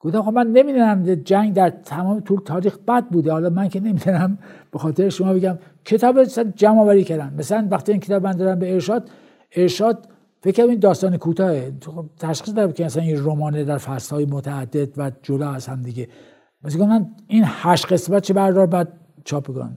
گفتم 0.00 0.22
خب 0.22 0.32
من 0.32 0.46
نمی‌دونم 0.46 1.14
جنگ 1.14 1.54
در 1.54 1.70
تمام 1.70 2.20
طول 2.20 2.40
تاریخ 2.44 2.78
بد 2.78 3.04
بوده. 3.06 3.32
حالا 3.32 3.50
من 3.50 3.68
که 3.68 3.80
نمی‌دونم 3.80 4.38
به 4.72 4.78
خاطر 4.78 5.08
شما 5.08 5.34
بگم. 5.34 5.58
کتاب 5.84 6.24
جمع 6.56 6.80
آوری 6.80 7.04
کردن. 7.04 7.34
مثلا 7.38 7.68
وقتی 7.70 7.92
این 7.92 8.00
کتاب 8.00 8.22
من 8.22 8.32
دارم 8.32 8.58
به 8.58 8.72
ارشاد 8.72 9.10
ارشاد 9.56 10.08
فکر 10.40 10.56
کنم 10.56 10.70
این 10.70 10.78
داستان 10.78 11.16
کوتاهه 11.16 11.72
خب 11.86 12.10
تشخیص 12.18 12.54
دارم 12.54 12.72
که 12.72 12.84
مثلا 12.84 13.02
این 13.02 13.24
رمانه 13.24 13.64
در 13.64 13.78
های 14.10 14.26
متعدد 14.26 14.98
و 14.98 15.12
جدا 15.22 15.50
از 15.50 15.66
هم 15.66 15.82
دیگه. 15.82 16.08
مثلا 16.62 16.86
من 16.86 17.06
این 17.26 17.44
هشت 17.46 17.92
قسمت 17.92 18.22
چه 18.22 18.34
بردار 18.34 18.66
بعد 18.66 18.92
چاپ 19.24 19.46
کنم 19.46 19.76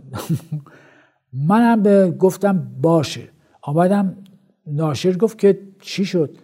منم 1.50 1.84
به 1.84 2.12
گفتم 2.12 2.72
باشه. 2.82 3.30
آمدم 3.62 4.18
ناشر 4.68 5.18
گفت 5.18 5.38
که 5.40 5.60
چی 5.82 6.06
شد؟ 6.06 6.38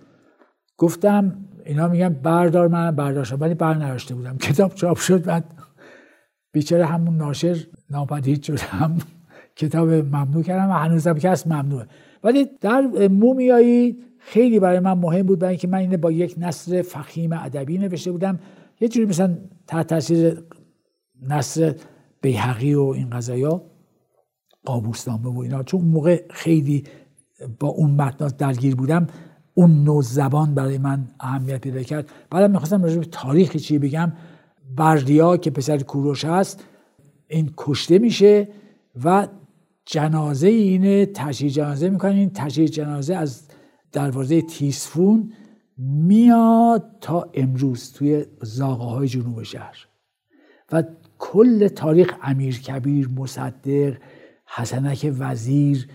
گفتم 0.77 1.45
اینا 1.65 1.87
میگن 1.87 2.09
بردار 2.09 2.67
من 2.67 2.91
برداشتم 2.91 3.37
ولی 3.39 3.53
بر 3.53 3.73
نرشته 3.73 4.15
بودم. 4.15 4.37
کتاب 4.47 4.75
چاپ 4.75 4.97
شد. 4.97 5.23
بعد 5.25 5.45
بیچاره 6.51 6.85
همون 6.85 7.17
ناشر 7.17 7.57
ناپدید 7.89 8.43
شد 8.43 8.59
هم 8.59 8.97
کتاب 9.55 9.89
ممنوع 9.89 10.43
کردم 10.43 10.69
و 10.69 10.73
هنوزم 10.73 11.17
هست 11.17 11.47
ممنوعه. 11.47 11.87
ولی 12.23 12.47
در 12.61 13.07
مومیایی 13.07 13.97
خیلی 14.17 14.59
برای 14.59 14.79
من 14.79 14.93
مهم 14.93 15.25
بود 15.25 15.39
برای 15.39 15.51
اینکه 15.51 15.67
من 15.67 15.77
اینه 15.77 15.97
با 15.97 16.11
یک 16.11 16.35
نصر 16.37 16.81
فخیم 16.81 17.33
ادبی 17.33 17.77
نوشته 17.77 18.11
بودم. 18.11 18.39
یه 18.79 18.87
جوری 18.87 19.05
مثلا 19.05 19.37
تحت 19.67 19.87
تاثیر 19.87 20.43
نصر 21.21 21.75
بیحقی 22.21 22.73
و 22.73 22.81
این 22.81 23.09
قضایا 23.09 23.61
قابوسنامه 24.65 25.29
و 25.29 25.39
اینا. 25.39 25.63
چون 25.63 25.81
موقع 25.81 26.23
خیلی 26.29 26.83
با 27.59 27.67
اون 27.67 27.91
متنات 27.91 28.37
درگیر 28.37 28.75
بودم 28.75 29.07
اون 29.53 29.83
نوع 29.83 30.01
زبان 30.01 30.55
برای 30.55 30.77
من 30.77 31.07
اهمیت 31.19 31.61
پیدا 31.61 31.83
کرد. 31.83 32.09
بعدم 32.29 32.51
می‌خواستم 32.51 32.83
راجع 32.83 32.99
به 32.99 33.05
تاریخی 33.05 33.59
چی 33.59 33.79
بگم. 33.79 34.13
بردیا 34.75 35.37
که 35.37 35.51
پسر 35.51 35.77
کوروش 35.77 36.25
هست 36.25 36.63
این 37.27 37.53
کشته 37.57 37.99
میشه 37.99 38.47
و 39.03 39.27
جنازه 39.89 40.47
اینه 40.47 41.05
تشییع 41.05 41.51
جنازه 41.51 41.89
می‌کنن. 41.89 42.11
این 42.11 42.29
تشییع 42.29 42.67
جنازه 42.67 43.15
از 43.15 43.47
دروازه 43.91 44.41
تیسفون 44.41 45.33
میاد 45.77 46.97
تا 47.01 47.29
امروز 47.33 47.93
توی 47.93 48.25
زاغه 48.41 48.83
های 48.83 49.07
جنوب 49.07 49.43
شهر. 49.43 49.87
و 50.71 50.83
کل 51.17 51.67
تاریخ 51.67 52.15
امیر 52.21 52.61
کبیر 52.61 53.09
مصدق 53.09 53.97
حسنک 54.45 55.13
وزیر 55.19 55.87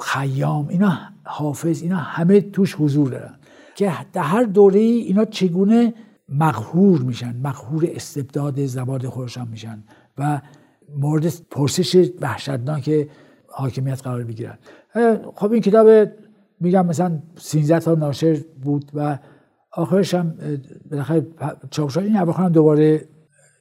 خیام 0.00 0.68
اینا 0.68 0.98
حافظ 1.24 1.82
اینا 1.82 1.96
همه 1.96 2.40
توش 2.40 2.74
حضور 2.74 3.10
دارن. 3.10 3.38
که 3.74 3.92
در 4.12 4.22
هر 4.22 4.42
دوره 4.42 4.80
اینا 4.80 5.24
چگونه 5.24 5.94
مغهور 6.28 7.02
میشن 7.02 7.36
مغهور 7.36 7.88
استبداد 7.94 8.66
زباد 8.66 9.06
خودشان 9.06 9.48
میشن 9.48 9.84
و 10.18 10.40
مورد 10.96 11.32
پرسش 11.50 12.10
وحشتناک 12.20 13.08
حاکمیت 13.48 14.02
قرار 14.02 14.24
بگیرن. 14.24 14.58
خب 15.34 15.52
این 15.52 15.62
کتاب 15.62 16.08
میگم 16.60 16.86
مثلا 16.86 17.18
13 17.36 17.78
تا 17.78 17.94
ناشر 17.94 18.40
بود 18.62 18.90
و 18.94 19.18
آخرش 19.72 20.14
هم 20.14 20.34
بالاخره 20.90 21.26
چاپ 21.70 21.88
شد. 21.88 22.00
این 22.00 22.16
اواخر 22.16 22.42
هم 22.42 22.52
دوباره 22.52 23.08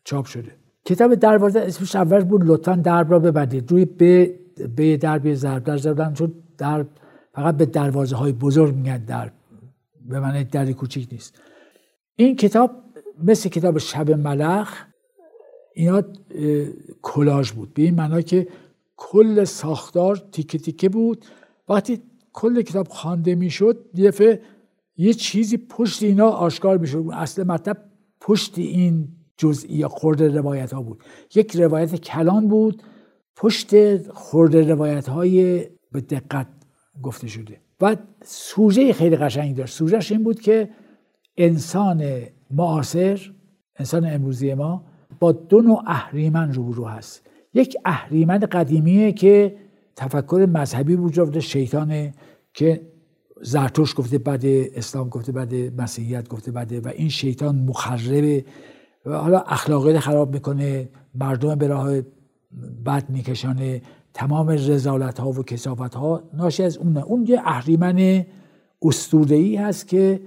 چاپ 0.03 0.25
شده. 0.25 0.51
کتاب 0.85 1.15
دروازه 1.15 1.59
اسمش 1.59 1.95
اول 1.95 2.23
بود 2.23 2.41
لطفا 2.45 2.75
درب 2.75 3.11
را 3.11 3.19
ببندید. 3.19 3.71
روی 3.71 3.85
به 3.85 4.39
به 4.75 4.97
درب 4.97 5.33
ضرب. 5.33 5.63
در 5.63 5.77
زدن 5.77 6.13
چون 6.13 6.33
در 6.57 6.85
فقط 7.33 7.57
به 7.57 7.65
دروازه 7.65 8.15
های 8.15 8.31
بزرگ 8.31 8.75
میگن 8.75 8.97
در 8.97 9.31
به 10.09 10.19
معنی 10.19 10.43
در 10.43 10.71
کوچیک 10.71 11.07
نیست. 11.11 11.41
این 12.15 12.35
کتاب 12.35 12.71
مثل 13.23 13.49
کتاب 13.49 13.77
شب 13.77 14.11
ملخ 14.11 14.85
اینا 15.73 16.03
کلاژ 17.01 17.51
بود. 17.51 17.73
به 17.73 17.81
این 17.81 17.95
معنا 17.95 18.21
که 18.21 18.47
کل 18.97 19.43
ساختار 19.43 20.23
تیکه 20.31 20.57
تیکه 20.57 20.89
بود. 20.89 21.25
وقتی 21.69 22.01
کل 22.33 22.61
کتاب 22.61 22.87
خوانده 22.87 23.35
می‌شد 23.35 23.85
یه 23.93 24.41
یه 24.97 25.13
چیزی 25.13 25.57
پشت 25.57 26.03
اینا 26.03 26.29
آشکار 26.29 26.77
می‌شد. 26.77 27.05
اصل 27.13 27.43
مطلب 27.43 27.77
پشت 28.21 28.57
این 28.57 29.07
جزئی 29.37 29.75
یا 29.75 29.87
خورده 29.87 30.27
روایت 30.27 30.73
ها 30.73 30.81
بود. 30.81 31.03
یک 31.35 31.55
روایت 31.55 31.95
کلان 31.95 32.47
بود 32.47 32.83
پشت 33.35 34.11
خورده 34.11 34.67
روایت 34.67 35.09
های 35.09 35.67
به 35.91 36.01
دقت 36.01 36.47
گفته 37.03 37.27
شده. 37.27 37.57
و 37.81 37.95
سوژه 38.23 38.93
خیلی 38.93 39.15
قشنگی 39.15 39.53
داشت. 39.53 39.75
سوژهش 39.75 40.11
این 40.11 40.23
بود 40.23 40.39
که 40.39 40.69
انسان 41.37 42.03
معاصر 42.51 43.31
انسان 43.75 44.05
امروزی 44.05 44.53
ما 44.53 44.85
با 45.19 45.31
دو 45.31 45.61
نوع 45.61 45.83
اهریمن 45.87 46.53
روبرو 46.53 46.85
هست. 46.85 47.27
یک 47.53 47.77
اهریمن 47.85 48.39
قدیمیه 48.39 49.11
که 49.11 49.55
تفکر 49.95 50.47
مذهبی 50.53 50.95
وجود 50.95 51.39
شیطانه 51.39 52.13
که 52.53 52.81
زرتوش 53.41 53.93
گفته 53.97 54.17
بده 54.17 54.71
اسلام 54.75 55.09
گفته 55.09 55.31
بده 55.31 55.73
مسیحیت 55.77 56.27
گفته 56.27 56.51
بده 56.51 56.79
و 56.79 56.87
این 56.87 57.09
شیطان 57.09 57.55
مخربه 57.55 58.45
و 59.05 59.17
حالا 59.17 59.39
اخلاقی 59.39 59.99
خراب 59.99 60.33
می‌کنه 60.33 60.89
مردم 61.15 61.55
به 61.55 61.67
راه 61.67 62.01
بد 62.85 63.09
میکشانه 63.09 63.81
تمام 64.13 64.49
رزالت 64.49 65.19
ها 65.19 65.29
و 65.29 65.43
کسافت 65.43 65.95
ها 65.95 66.23
ناشی 66.33 66.63
از 66.63 66.77
اونه. 66.77 67.03
اون 67.03 67.25
یه 67.27 67.41
اهریمن 67.45 68.25
ای 69.29 69.55
هست 69.55 69.87
که 69.87 70.21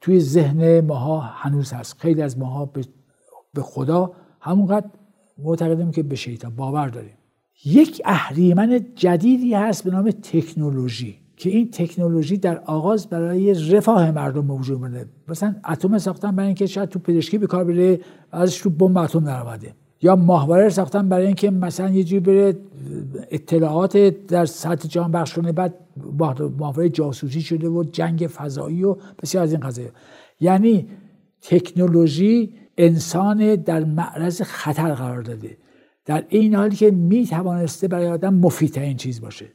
توی 0.00 0.20
ذهن 0.20 0.80
ماها 0.80 1.20
هنوز 1.20 1.72
هست. 1.72 2.00
خیلی 2.00 2.22
از 2.22 2.38
ماها 2.38 2.64
به 2.64 2.84
خدا 3.58 4.12
همونقدر 4.40 4.86
معتقدیم 5.38 5.90
که 5.90 6.02
به 6.02 6.16
شیطان 6.16 6.56
باور 6.56 6.88
داریم. 6.88 7.14
یک 7.64 8.02
اهریمن 8.04 8.80
جدیدی 8.94 9.54
هست 9.54 9.84
به 9.84 9.90
نام 9.90 10.10
تکنولوژی 10.10 11.18
که 11.36 11.50
این 11.50 11.70
تکنولوژی 11.70 12.36
در 12.36 12.58
آغاز 12.58 13.06
برای 13.06 13.70
رفاه 13.70 14.10
مردم 14.10 14.46
به 14.46 14.54
وجود 14.54 14.80
مثلا 15.28 15.54
اتم 15.70 15.98
ساختن 15.98 16.36
برای 16.36 16.46
اینکه 16.46 16.66
شاید 16.66 16.88
تو 16.88 16.98
پزشکی 16.98 17.38
به 17.38 17.46
کار 17.46 17.64
بره 17.64 18.00
ازش 18.32 18.60
تو 18.60 18.70
بمب 18.70 18.98
اتم 18.98 19.24
در 19.24 19.58
یا 20.02 20.16
ماهواره 20.16 20.68
ساختن 20.68 21.08
برای 21.08 21.26
اینکه 21.26 21.50
مثلا 21.50 21.90
یه 21.90 22.04
جوری 22.04 22.20
بره 22.20 22.58
اطلاعات 23.30 23.96
در 24.26 24.44
سطح 24.44 24.88
جهان 24.88 25.12
بخش 25.12 25.34
کنه 25.34 25.52
بعد 25.52 25.74
ماهواره 26.58 26.88
جاسوسی 26.88 27.40
شده 27.40 27.68
و 27.68 27.84
جنگ 27.84 28.26
فضایی 28.26 28.84
و 28.84 28.96
بسیار 29.22 29.44
از 29.44 29.52
این 29.52 29.60
قضايا 29.60 29.90
یعنی 30.40 30.88
تکنولوژی 31.42 32.54
انسان 32.78 33.56
در 33.56 33.84
معرض 33.84 34.42
خطر 34.42 34.94
قرار 34.94 35.22
داده. 35.22 35.56
در 36.04 36.24
این 36.28 36.54
حالی 36.54 36.76
که 36.76 36.90
می 36.90 37.26
توانسته 37.26 37.88
برای 37.88 38.08
آدم 38.08 38.34
مفیدترین 38.34 38.96
چیز 38.96 39.20
باشه. 39.20 39.46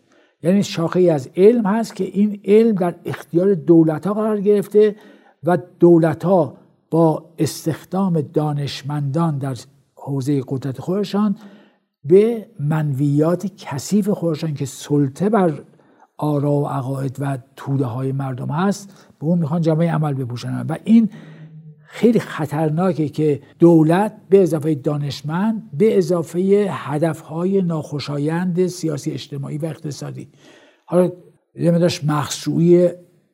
یعنی 0.44 0.64
شاخه 0.64 1.00
ای 1.00 1.10
از 1.10 1.30
علم 1.36 1.66
هست 1.66 1.96
که 1.96 2.04
این 2.04 2.40
علم 2.46 2.76
در 2.76 2.96
اختیار 3.06 3.54
دولت 3.54 4.08
ها 4.08 4.14
قرار 4.14 4.42
گرفته 4.42 4.96
و 5.44 5.58
دولت 5.80 6.24
ها 6.24 6.58
با 6.92 7.26
استخدام 7.40 8.22
دانشمندان 8.22 9.38
در 9.38 9.58
حوزه 9.96 10.42
قدرت 10.48 10.82
خودشان 10.82 11.36
به 12.06 12.48
منویات 12.60 13.52
کثیف 13.58 14.10
خودشان 14.10 14.54
که 14.54 14.66
سلطه 14.66 15.30
بر 15.30 15.54
آرا 16.18 16.52
و 16.52 16.68
عقاید 16.68 17.18
و 17.20 17.38
توده 17.56 17.86
های 17.86 18.12
مردم 18.12 18.48
هست 18.48 19.08
به 19.20 19.26
اون 19.26 19.40
می‌خوان 19.40 19.62
جامعه 19.62 19.92
عمل 19.92 20.14
بپوشنن 20.14 20.66
و 20.70 20.78
این 20.84 21.10
خیلی 21.96 22.20
خطرناکه 22.20 23.10
که 23.10 23.42
دولت 23.60 24.16
به 24.30 24.44
اضافه 24.44 24.76
دانشمند 24.76 25.70
به 25.78 25.98
اضافه 25.98 26.68
هدفهای 26.70 27.62
ناخوشایند 27.62 28.68
سیاسی 28.68 29.12
اجتماعی 29.12 29.58
و 29.58 29.66
اقتصادی. 29.66 30.28
حالا 30.86 31.12
یه 31.56 31.72
مدارش 31.72 32.04
مخصوعی 32.04 32.90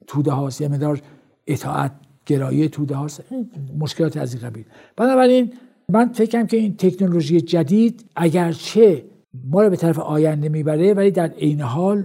توده 0.07 0.31
هاست 0.31 0.61
یه 0.61 0.67
مدار 0.67 1.01
اطاعت 1.47 1.91
گرایی 2.25 2.69
توده 2.69 2.95
هاست. 2.95 3.23
مشکلات 3.79 4.17
از 4.17 4.33
این 4.33 4.49
قبیل. 4.49 4.65
بنابراین 4.95 5.53
من 5.89 6.13
فکرم 6.13 6.47
که 6.47 6.57
این 6.57 6.75
تکنولوژی 6.77 7.41
جدید 7.41 8.05
اگرچه 8.15 9.05
ما 9.51 9.63
رو 9.63 9.69
به 9.69 9.75
طرف 9.75 9.99
آینده 9.99 10.49
می‌بره 10.49 10.93
ولی 10.93 11.11
در 11.11 11.27
عین 11.27 11.61
حال 11.61 12.03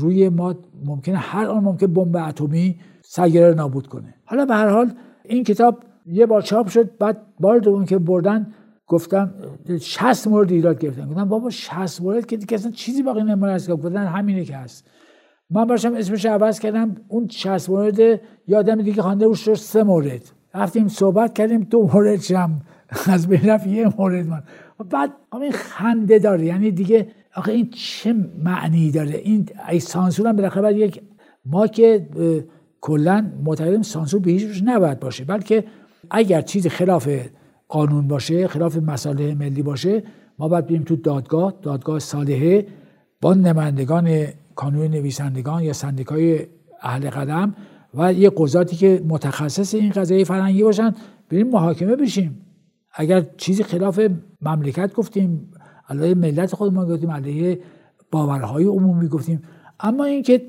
روی 0.00 0.28
ما 0.28 0.54
ممکنه 0.84 1.16
هر 1.16 1.46
آن 1.46 1.64
ممکن 1.64 1.86
بمب 1.86 2.16
اتمی 2.16 2.80
سیاره 3.02 3.54
نابود 3.54 3.86
کنه. 3.86 4.14
حالا 4.24 4.44
به 4.44 4.54
هر 4.54 4.68
حال 4.68 4.92
این 5.24 5.44
کتاب 5.44 5.84
یه 6.12 6.26
بار 6.26 6.42
چاپ 6.42 6.68
شد 6.68 6.98
بعد 6.98 7.22
بار 7.40 7.58
دوم 7.58 7.84
که 7.84 7.98
بردن 7.98 8.54
گفتم 8.86 9.34
60 9.80 10.28
مورد 10.28 10.52
ایراد 10.52 10.78
گرفتن. 10.78 11.08
گفتم 11.08 11.24
بابا 11.24 11.50
60 11.50 12.02
مورد 12.02 12.26
که 12.26 12.36
دیگه 12.36 12.54
اصلا 12.54 12.70
چیزی 12.70 13.02
باقی 13.02 13.22
نمونه 13.22 13.52
است. 13.52 13.70
گفتن 13.70 13.96
همینه 13.96 14.44
که 14.44 14.56
هست. 14.56 14.90
من 15.50 15.64
باشم 15.64 15.94
اسمش 15.94 16.26
عوض 16.26 16.60
کردم 16.60 16.96
اون 17.08 17.28
60 17.28 17.70
مورد 17.70 18.20
یادم 18.46 18.82
دیگه 18.82 19.02
خوانده 19.02 19.28
بود 19.28 19.36
شد 19.36 19.54
سه 19.54 19.82
مورد. 19.82 20.32
رفتیم 20.54 20.88
صحبت 20.88 21.34
کردیم 21.34 21.60
دو 21.60 21.90
مورد 21.94 22.20
شم. 22.20 22.60
از 23.06 23.28
بین 23.28 23.40
رفت 23.40 23.66
یه 23.66 23.94
مورد 23.98 24.26
من. 24.26 24.42
بعد 24.90 25.12
این 25.32 25.52
خنده 25.52 26.18
داره. 26.18 26.44
یعنی 26.44 26.70
دیگه 26.70 27.08
آخه 27.34 27.52
این 27.52 27.70
چه 27.70 28.14
معنی 28.44 28.90
داره؟ 28.90 29.16
این 29.16 29.48
ای 29.68 29.80
سانسور 29.80 30.26
هم 30.26 30.36
بالاخره 30.36 30.74
یک 30.74 31.02
ما 31.46 31.66
که 31.66 32.08
کلا 32.80 33.32
معتقدیم 33.44 33.82
سانسور 33.82 34.20
به 34.20 34.30
هیچ 34.30 34.62
نباید 34.64 35.00
باشه. 35.00 35.24
بلکه 35.24 35.64
اگر 36.10 36.40
چیز 36.40 36.66
خلاف 36.66 37.08
قانون 37.68 38.08
باشه 38.08 38.48
خلاف 38.48 38.76
مصالح 38.76 39.34
ملی 39.34 39.62
باشه 39.62 40.02
ما 40.38 40.48
باید 40.48 40.66
بریم 40.66 40.82
تو 40.82 40.96
دادگاه 40.96 41.54
دادگاه 41.62 41.98
صالحه 41.98 42.66
با 43.20 43.34
نمایندگان 43.34 44.26
کانون 44.54 44.90
نویسندگان 44.90 45.62
یا 45.62 45.72
سندیکای 45.72 46.46
اهل 46.82 47.10
قدم 47.10 47.54
و 47.94 48.12
یه 48.12 48.30
قضاتی 48.36 48.76
که 48.76 49.02
متخصص 49.08 49.74
این 49.74 49.90
قضیه 49.90 50.24
فرهنگی 50.24 50.62
باشن 50.62 50.94
بریم 51.30 51.48
محاکمه 51.48 51.96
بشیم. 51.96 52.40
اگر 52.94 53.24
چیزی 53.36 53.62
خلاف 53.62 54.00
مملکت 54.42 54.94
گفتیم 54.94 55.52
علیه 55.88 56.14
ملت 56.14 56.54
خودمون 56.54 56.88
گفتیم 56.88 57.10
علیه 57.10 57.60
باورهای 58.10 58.64
عمومی 58.64 59.08
گفتیم. 59.08 59.42
اما 59.80 60.04
اینکه 60.04 60.42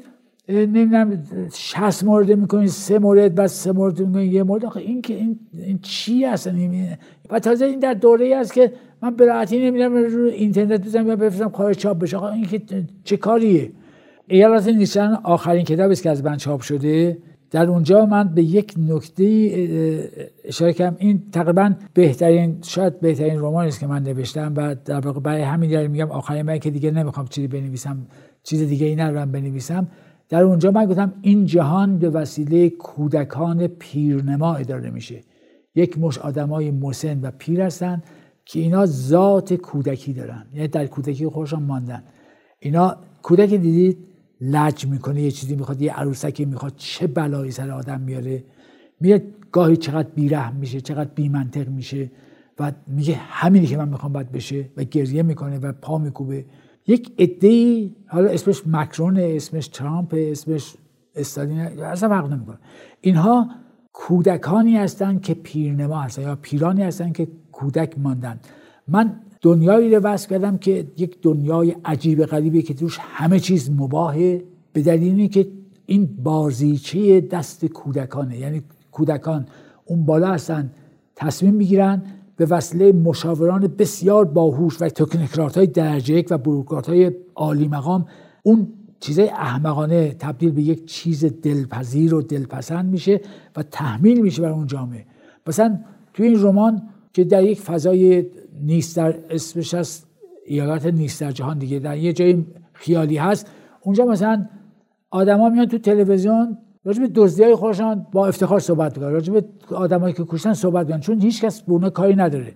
نمی‌دونم 0.50 1.24
60 1.54 2.04
مورد 2.04 2.32
می‌کنین 2.32 2.68
سه 2.68 3.00
مورد 3.00 3.36
بعد 3.36 3.48
سه 3.48 3.72
مورد 3.72 4.00
می‌کنین 4.00 4.32
یه 4.32 4.44
مورد. 4.44 4.66
آخه 4.66 4.80
این 4.80 5.02
که 5.02 5.14
این, 5.14 5.40
این 5.54 5.80
چی 5.82 6.26
هست 6.26 6.50
و 7.30 7.40
تازه 7.40 7.66
این 7.66 7.80
در 7.80 7.94
دوره 7.94 8.26
ای 8.26 8.34
است 8.34 8.54
که 8.54 8.72
من 9.02 9.16
به 9.16 9.26
نمی‌دونم 9.52 9.94
رو 9.94 10.26
اینترنت 10.26 10.86
بزنم 10.86 11.08
یا 11.08 11.16
بفرستم 11.16 11.50
خواهش 11.50 11.76
چاپ 11.76 12.00
بشه. 12.00 12.18
آقا 12.18 12.30
این 12.30 12.46
که 12.46 12.62
چه 13.04 13.18
کاریه؟ 13.18 13.72
ایالات 14.28 14.68
نیستن 14.68 15.18
آخرین 15.24 15.64
کتابی 15.64 15.92
است 15.92 16.04
که 16.04 16.10
از 16.10 16.24
من 16.24 16.38
چاپ 16.38 16.62
شده. 16.62 17.18
در 17.52 17.66
اونجا 17.66 18.06
من 18.06 18.34
به 18.36 18.44
یک 18.44 18.74
نکته 18.90 19.24
اشاره 20.44 20.74
کردم. 20.74 20.96
این 21.00 21.24
تقریبا 21.32 21.74
بهترین 21.94 22.58
شاید 22.64 23.00
بهترین 23.00 23.40
رمان 23.40 23.68
است 23.68 23.80
که 23.80 23.88
من 23.88 24.04
نوشتم 24.04 24.54
و 24.58 24.76
در 24.86 25.00
واقع 25.00 25.20
برای 25.20 25.42
همین 25.42 25.70
دلیل 25.70 25.88
میگم 25.88 26.12
آخرین 26.12 26.42
من 26.42 26.58
که 26.58 26.70
دیگه 26.70 26.92
نمی‌خوام 26.92 27.28
چیزی 27.28 27.48
بنویسم 27.48 27.98
چیز 28.44 28.68
دیگه 28.68 28.86
ای 28.86 28.96
ندارم 28.96 29.32
بنویسم. 29.32 29.88
در 30.30 30.44
اونجا 30.44 30.72
من 30.72 30.86
گفتم 30.86 31.14
این 31.22 31.46
جهان 31.46 31.98
به 31.98 32.10
وسیله 32.10 32.70
کودکان 32.70 33.68
پیرنما 33.68 34.56
اداره 34.56 34.90
میشه. 34.90 35.24
یک 35.76 36.00
مش 36.00 36.18
آدمای 36.18 36.72
مسن 36.72 37.22
و 37.22 37.32
پیر 37.32 37.62
هستن 37.62 38.04
که 38.46 38.60
اینا 38.60 38.86
ذات 38.86 39.54
کودکی 39.54 40.14
دارن. 40.14 40.46
یعنی 40.54 40.68
در 40.68 40.88
کودکی 40.88 41.28
خودشان 41.28 41.64
ماندن. 41.64 42.04
اینا 42.60 42.98
کودک 43.22 43.50
دیدید؟ 43.50 43.98
لج 44.42 44.88
می‌کنه 44.88 45.22
یه 45.22 45.32
چیزی 45.32 45.56
می‌خواد 45.56 45.82
یه 45.82 45.94
عروسکی 45.94 46.46
می‌خواد. 46.46 46.74
چه 46.78 47.08
بلایی 47.08 47.52
سر 47.52 47.72
آدم 47.72 48.02
میاره؟ 48.02 48.44
میره 49.00 49.22
گاهی 49.52 49.78
چقدر 49.78 50.08
بیرحم 50.16 50.56
میشه 50.56 50.82
چقدر 50.82 51.10
بیمنطق 51.16 51.70
میشه 51.70 52.12
و 52.60 52.72
میگه 52.88 53.16
همینی 53.16 53.66
که 53.66 53.78
من 53.78 53.90
می‌خوام 53.90 54.14
باید 54.14 54.32
بشه 54.32 54.70
و 54.78 54.84
گریه 54.84 55.24
می‌کنه 55.24 55.60
و 55.60 55.72
پا 55.72 55.98
میکوبه. 55.98 56.46
یک 56.90 57.12
عده 57.20 57.90
حالا 58.08 58.30
اسمش 58.30 58.62
مکرون 58.68 59.18
اسمش 59.18 59.68
ترامپ 59.68 60.16
اسمش 60.18 60.76
استالین 61.16 61.60
اصلا 61.60 62.10
فرق 62.10 62.34
نمی‌کنه. 62.34 62.58
اینها 63.02 63.50
کودکانی 63.94 64.78
هستند 64.78 65.22
که 65.22 65.34
پیرنما 65.34 66.02
هستن 66.02 66.22
یا 66.22 66.38
پیرانی 66.42 66.84
هستند 66.84 67.16
که 67.16 67.28
کودک 67.52 68.00
ماندن. 68.00 68.40
من 68.88 69.20
دنیایی 69.42 69.96
رو 69.96 70.02
وصف 70.02 70.30
کردم 70.30 70.58
که 70.58 70.88
یک 70.98 71.22
دنیای 71.22 71.76
عجیب 71.86 72.26
غریبی 72.26 72.62
که 72.62 72.74
توش 72.74 72.98
همه 73.02 73.40
چیز 73.40 73.72
مباهه 73.72 74.44
به 74.74 74.82
دلیلی 74.82 75.28
که 75.28 75.48
این 75.86 76.10
بازیچه 76.24 77.22
دست 77.22 77.66
کودکانه. 77.66 78.38
یعنی 78.38 78.62
کودکان 78.92 79.46
اون 79.86 80.06
بالا 80.06 80.28
هستن 80.28 80.72
تصمیم 81.16 81.54
می‌گیرن 81.54 82.02
به 82.40 82.46
وسیله 82.46 82.92
مشاوران 82.92 83.68
بسیار 83.78 84.26
باهوش 84.26 84.82
و 84.82 84.90
تکنکرات 84.90 85.58
های 85.58 85.68
درجه 85.68 86.14
یک 86.14 86.28
و 86.30 86.38
بروکرات 86.38 86.90
های 86.90 87.12
عالی 87.36 87.68
مقام 87.68 88.06
اون 88.44 88.68
چیزای 89.00 89.30
احمقانه 89.30 90.14
تبدیل 90.14 90.52
به 90.52 90.62
یک 90.62 90.86
چیز 90.86 91.26
دلپذیر 91.26 92.14
و 92.14 92.22
دلپسند 92.22 92.92
میشه 92.92 93.22
و 93.56 93.64
تحمیل 93.64 94.22
میشه 94.22 94.42
بر 94.42 94.50
اون 94.50 94.68
جامعه. 94.68 95.06
مثلا 95.48 95.80
توی 96.14 96.28
این 96.28 96.44
رمان 96.44 96.82
که 97.14 97.24
در 97.24 97.44
یک 97.44 97.62
فضای 97.62 98.26
نیست 98.62 98.98
در 98.98 99.16
اسمش 99.30 99.74
هست 99.74 100.08
ایالات 100.46 100.86
نیست 100.86 101.22
در 101.22 101.32
جهان 101.32 101.58
دیگه 101.58 101.80
در 101.80 101.98
یه 101.98 102.14
جای 102.14 102.46
خیالی 102.74 103.18
هست 103.18 103.48
اونجا 103.82 104.06
مثلا 104.06 104.46
آدما 105.10 105.50
میان 105.50 105.68
تو 105.68 105.78
تلویزیون 105.78 106.58
راجب 106.84 107.12
دزدی 107.16 107.44
های 107.44 107.96
با 108.12 108.28
افتخار 108.28 108.60
صحبت 108.60 108.98
می‌کنن 108.98 109.14
راجب 109.14 109.46
آدمایی 109.72 110.14
که 110.14 110.24
کشتن 110.28 110.54
صحبت 110.54 110.86
می‌کنن 110.86 111.00
چون 111.00 111.22
هیچ 111.22 111.42
کس 111.42 111.62
به 111.62 111.90
کاری 111.90 112.16
نداره. 112.16 112.54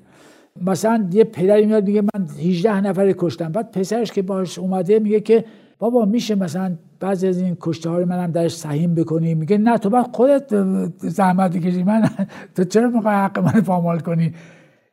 مثلا 0.61 1.07
یه 1.11 1.23
پدری 1.23 1.65
میاد 1.65 1.87
میگه 1.87 2.01
من 2.01 2.27
18 2.49 2.81
نفر 2.81 3.11
کشتم. 3.11 3.51
بعد 3.51 3.71
پسرش 3.71 4.11
که 4.11 4.21
باش 4.21 4.59
اومده 4.59 4.99
میگه 4.99 5.19
که 5.19 5.45
بابا 5.79 6.05
میشه 6.05 6.35
مثلا 6.35 6.77
بعضی 6.99 7.27
از 7.27 7.39
این 7.39 7.57
کشته 7.59 7.89
ها 7.89 7.97
رو 7.97 8.05
منم 8.05 8.31
درش 8.31 8.55
سهیم 8.55 8.95
بکنی؟ 8.95 9.35
میگه 9.35 9.57
نه 9.57 9.77
تو 9.77 9.89
باید 9.89 10.05
خودت 10.13 10.65
زحمت 10.97 11.57
بکشی. 11.57 11.83
من 11.83 12.09
تو 12.55 12.63
چرا 12.63 12.89
می‌خوای 12.89 13.15
حق 13.15 13.39
من 13.39 13.61
پامال 13.61 13.99
کنی؟ 13.99 14.33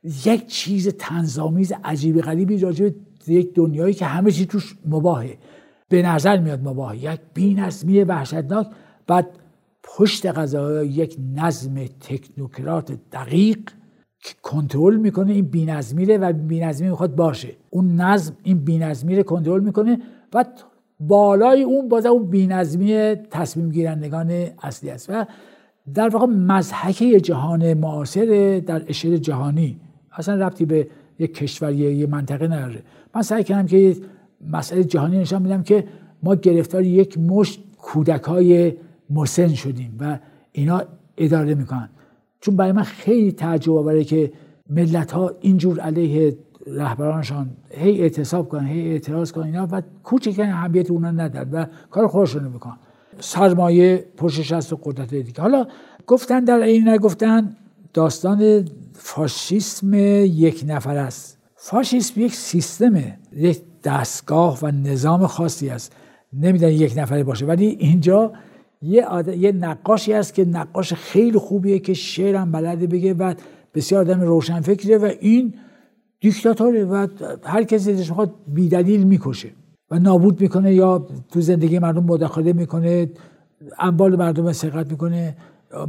یک 0.05 0.47
چیز 0.47 0.89
تنظامیز 0.89 1.73
عجیب 1.85 2.21
غریبی 2.21 2.59
راجع 2.59 2.91
یک 3.29 3.55
دنیایی 3.55 3.95
که 3.95 4.05
همه 4.05 4.31
چی 4.31 4.47
توش 4.47 4.77
مباهه. 4.87 5.39
به 5.89 6.03
نظر 6.03 6.39
میاد 6.39 6.69
مباهه. 6.69 7.05
یک 7.05 7.21
بی‌نظمی 7.35 8.05
وحشتناک. 8.05 8.67
بعد 9.11 9.27
پشت 9.83 10.27
قضا 10.27 10.85
یک 10.85 11.17
نظم 11.35 11.85
تکنوکرات 12.01 12.93
دقیق 13.13 13.59
که 14.19 14.35
کنترل 14.43 14.97
می‌کنه 14.97 15.33
این 15.33 15.45
بینظمی 15.45 16.05
و 16.05 16.33
بینظمی 16.33 16.89
می‌خواد 16.89 17.15
باشه. 17.15 17.49
اون 17.71 18.01
نظم 18.01 18.37
این 18.43 18.65
بینظمی 18.65 19.17
رو 19.17 19.23
کنترل 19.23 19.61
می‌کنه 19.61 19.99
و 20.35 20.45
بالای 21.01 21.63
اون 21.63 21.89
باز 21.89 22.07
اون 22.07 22.31
بینظمی 22.31 23.15
تصمیم 23.31 23.71
گیرندگان 23.71 24.31
اصلی 24.63 24.91
است 24.91 25.11
و 25.11 25.27
در 25.95 26.09
واقع 26.09 26.27
مزحکه 26.27 27.21
جهان 27.21 27.75
معاصر 27.75 28.63
در 28.67 28.83
اشل 28.89 29.17
جهانی. 29.17 29.81
اصلا 30.13 30.47
ربطی 30.47 30.65
به 30.65 30.89
یک 31.19 31.35
کشور 31.35 31.73
یه 31.73 32.07
منطقه 32.07 32.47
نداره. 32.47 32.83
من 33.15 33.23
سعی 33.23 33.45
کردم 33.45 33.67
که 33.67 33.97
مسئله 34.51 34.85
جهانی 34.85 35.19
نشان 35.19 35.43
میدم 35.43 35.63
که 35.63 35.85
ما 36.23 36.35
گرفتار 36.35 36.83
یک 36.83 37.19
مشت 37.19 37.65
کودک 37.79 38.23
های 38.23 38.73
مسن 39.11 39.55
شدیم 39.55 39.97
و 40.01 40.19
اینا 40.53 40.83
اداره 41.17 41.55
می‌کنن. 41.55 41.89
چون 42.41 42.57
برای 42.57 42.73
من 42.73 42.83
خیلی 42.83 43.33
تعجب 43.33 43.73
آوره 43.73 44.05
که 44.05 44.33
ملت 44.71 45.13
ها 45.13 45.33
اینجور 45.41 45.81
علیه 45.81 46.37
رهبرانشان 46.67 47.51
هی 47.71 48.03
اعتصاب 48.03 48.49
کنن 48.49 48.67
هی 48.67 48.91
اعتراض 48.91 49.33
کنن 49.33 49.45
اینا 49.45 49.69
و 49.73 49.83
کوچکترین 50.03 50.51
اهمیت 50.51 50.91
اونا 50.91 51.11
ندن 51.11 51.51
و 51.53 51.67
کار 51.91 52.09
خودشون 52.09 52.45
می‌کنن. 52.45 52.77
سرمایه 53.21 54.05
پشتش 54.17 54.53
هست 54.53 54.73
و 54.73 54.77
قدرت 54.83 55.15
دیگه. 55.15 55.43
حالا 55.43 55.67
گفتن 56.07 56.45
در 56.45 56.59
این 56.59 56.89
نگفتن 56.89 57.57
داستان 57.95 58.69
فاشیسم 58.93 59.95
یک 60.25 60.65
نفر 60.69 60.97
است. 60.97 61.39
فاشیسم 61.57 62.21
یک 62.21 62.35
سیستمه 62.35 63.19
یک 63.37 63.63
دستگاه 63.85 64.59
و 64.63 64.71
نظام 64.71 65.27
خاصی 65.27 65.71
است. 65.71 65.97
نمیدن 66.33 66.69
یک 66.69 66.95
نفره 66.97 67.25
باشه. 67.25 67.47
ولی 67.47 67.67
اینجا 67.67 68.33
یه, 68.83 69.07
یه 69.39 69.53
نقاشی 69.53 70.13
هست 70.13 70.35
که 70.35 70.45
نقاش 70.45 70.93
خیلی 70.95 71.39
خوبیه 71.39 71.79
که 71.79 71.95
شعرم 71.95 72.53
بلده 72.53 72.87
بگه 72.87 73.15
و 73.15 73.35
بسیار 73.75 74.01
آدم 74.01 74.21
روشن 74.21 74.61
فکره 74.61 74.99
و 74.99 75.13
این 75.21 75.55
دیکتاتوره 76.21 76.85
و 76.85 77.07
هر 77.45 77.63
کسی 77.63 77.93
دلش 77.93 78.09
می‌خواد 78.09 78.35
بیدلیل 78.47 79.05
می‌کشه 79.05 79.49
و 79.91 79.99
نابود 79.99 80.41
می‌کنه 80.41 80.75
یا 80.75 81.07
تو 81.33 81.41
زندگی 81.41 81.79
مردم 81.79 82.05
مداخله 82.05 82.53
می‌کنه 82.53 83.11
اموال 83.79 84.17
مردم 84.17 84.53
سرقت 84.53 84.91
می‌کنه 84.91 85.37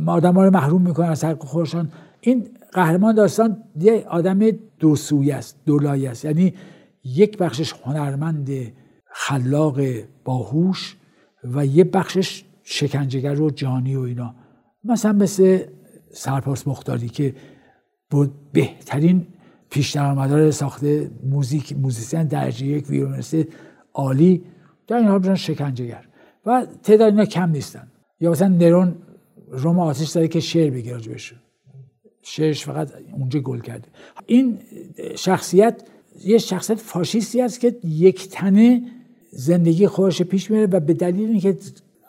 آدم 0.07 0.33
ها 0.33 0.45
رو 0.45 0.51
محروم 0.51 0.81
می‌کنه 0.81 1.07
از 1.07 1.23
حق 1.23 1.43
خودشان. 1.43 1.91
این 2.21 2.47
قهرمان 2.73 3.15
داستان 3.15 3.57
یه 3.79 4.05
آدم 4.09 4.39
دو 4.79 4.95
سوی 4.95 5.31
است 5.31 5.57
دولایی 5.65 6.07
است. 6.07 6.25
یعنی 6.25 6.53
یک 7.03 7.37
بخشش 7.37 7.73
هنرمند 7.83 8.49
خلاق 9.05 9.79
باهوش 10.25 10.97
و 11.43 11.65
یه 11.65 11.83
بخشش 11.83 12.43
شکنجهگر 12.71 13.41
و 13.41 13.49
جانی 13.49 13.95
و 13.95 14.01
اینا. 14.01 14.35
مثلا 14.83 15.13
مثل 15.13 15.59
سرپاس 16.11 16.67
مختاری 16.67 17.09
که 17.09 17.35
بهترین 18.53 19.27
پیش 19.69 19.97
ساخته 20.51 21.11
موزیک 21.23 21.77
موزیسین 21.77 22.23
درجه 22.23 22.65
یک 22.65 22.89
ویولونیست 22.89 23.35
عالی. 23.93 24.43
در 24.87 24.95
این 24.95 25.07
حال 25.07 25.35
شکنجهگر. 25.35 26.07
و 26.45 26.67
تعداد 26.83 27.11
اینا 27.11 27.25
کم 27.25 27.49
نیستن. 27.49 27.87
یا 28.19 28.31
مثلا 28.31 28.47
نرون 28.47 28.95
روم 29.47 29.79
آتش 29.79 30.09
داره 30.09 30.27
که 30.27 30.39
شعر 30.39 30.69
بگه 30.69 30.93
راجبش 30.93 31.33
شعرش 32.21 32.65
فقط 32.65 32.91
اونجا 33.13 33.39
گل 33.39 33.59
کرده. 33.59 33.87
این 34.25 34.59
شخصیت 35.15 35.83
یه 36.25 36.37
شخصیت 36.37 36.79
فاشیستی 36.79 37.41
است 37.41 37.59
که 37.59 37.75
یک 37.83 38.29
تنه 38.29 38.81
زندگی 39.31 39.87
خودش 39.87 40.21
پیش 40.21 40.51
میره 40.51 40.65
و 40.65 40.79
به 40.79 40.93
دلیل 40.93 41.29
اینکه 41.29 41.57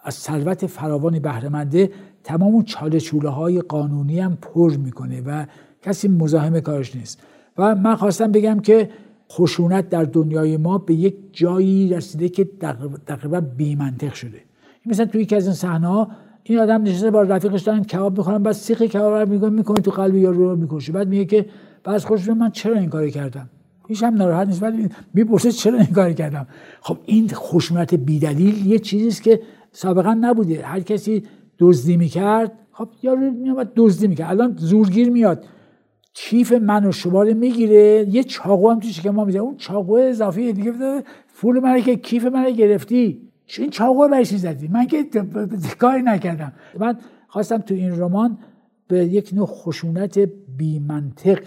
از 0.03 0.15
ثروت 0.15 0.67
فراوانی 0.67 1.21
بهره 1.21 1.91
تمام 2.25 2.55
اون 2.55 2.65
چاله 2.65 3.01
چوله 3.01 3.29
های 3.29 3.61
قانونی 3.61 4.21
هم 4.21 4.39
پر 4.43 4.77
می‌کنه 4.77 5.21
و 5.21 5.45
کسی 5.83 6.09
مزاحم 6.09 6.61
کارش 6.61 6.97
نیست. 6.97 7.23
و 7.59 7.75
من 7.75 7.95
خواستم 7.95 8.33
بگم 8.33 8.61
که 8.61 8.91
خشونت 9.33 9.89
در 9.89 10.05
دنیای 10.05 10.57
ما 10.57 10.79
به 10.79 10.95
یک 10.95 11.15
جایی 11.33 11.89
رسیده 11.95 12.29
که 12.29 12.49
تقریبا 13.07 13.41
بیمنطق 13.41 14.13
شده. 14.13 14.41
مثلا 14.87 15.07
توی 15.07 15.23
یکی 15.23 15.37
از 15.37 15.45
این 15.45 15.55
صحنه 15.55 15.87
ها 15.87 16.09
این 16.43 16.59
آدم 16.59 16.83
نشسته 16.83 17.11
با 17.11 17.23
رفیقش 17.23 17.63
دارن 17.63 17.85
کباب 17.85 18.19
می‌خورن 18.19 18.43
بعد 18.43 18.55
سیخ 18.55 18.83
کباب 18.83 19.15
رو 19.15 19.29
می‌کنه 19.29 19.51
می‌کنه 19.51 19.81
تو 19.81 19.91
قلب 19.91 20.15
یارو 20.15 20.51
رو 20.51 20.57
می‌کشه. 20.57 20.93
بعد 20.93 21.09
میگه 21.09 21.25
که 21.25 21.47
بعد 21.85 21.99
خوش 21.99 22.29
من 22.29 22.51
چرا 22.51 22.79
این 22.79 22.89
کاری 22.89 23.11
کردم؟ 23.11 23.49
هیچ 23.89 24.03
هم 24.03 24.15
ناراحت 24.15 24.47
نیست 24.47 24.63
ولی 24.63 24.89
می‌پرسه 25.15 25.53
چرا 25.53 25.79
این 25.79 25.87
کاری 25.87 26.15
کردم؟ 26.15 26.47
خب 26.81 26.99
این 27.05 27.29
خشونت 27.35 27.95
بیدلیل 27.95 28.67
یه 28.67 28.79
چیزیست 28.79 29.23
که 29.23 29.41
سابقا 29.73 30.15
نبوده. 30.15 30.67
هر 30.67 30.81
کسی 30.81 31.23
دزدی 31.59 31.97
می‌کرد 31.97 32.53
خب 32.73 32.89
یارو 33.03 33.31
میاد 33.31 33.73
دزدی 33.77 34.07
می‌کرد. 34.07 34.31
الان 34.31 34.55
زورگیر 34.59 35.11
میاد. 35.11 35.45
کیف 36.15 36.53
من 36.53 36.85
و 36.85 36.93
شما 36.93 37.23
رو 37.23 37.35
می‌گیره. 37.35 38.07
یه 38.11 38.25
چاقو 38.25 38.71
هم 38.71 38.81
تو 38.81 38.89
شکم 38.89 39.11
ما 39.11 39.25
میده 39.25 39.39
اون 39.39 39.57
چاقو 39.57 39.95
اضافی 39.95 40.53
دیگه 40.53 40.73
فول 41.27 41.61
من 41.61 41.81
که 41.81 41.97
کیف 41.97 42.25
من 42.25 42.51
گرفتی. 42.51 43.21
این 43.59 43.71
چاقو 43.71 44.09
برای 44.09 44.25
زدی؟ 44.25 44.69
من 44.69 44.87
که 44.87 45.05
کاری 45.79 46.03
نکردم. 46.03 46.53
من 46.79 46.99
خواستم 47.29 47.59
تو 47.59 47.75
این 47.75 48.01
رمان 48.01 48.39
به 48.89 49.05
یک 49.05 49.31
نوع 49.35 49.47
خشونت 49.47 50.19
بی 50.59 50.79
منطق 50.79 51.39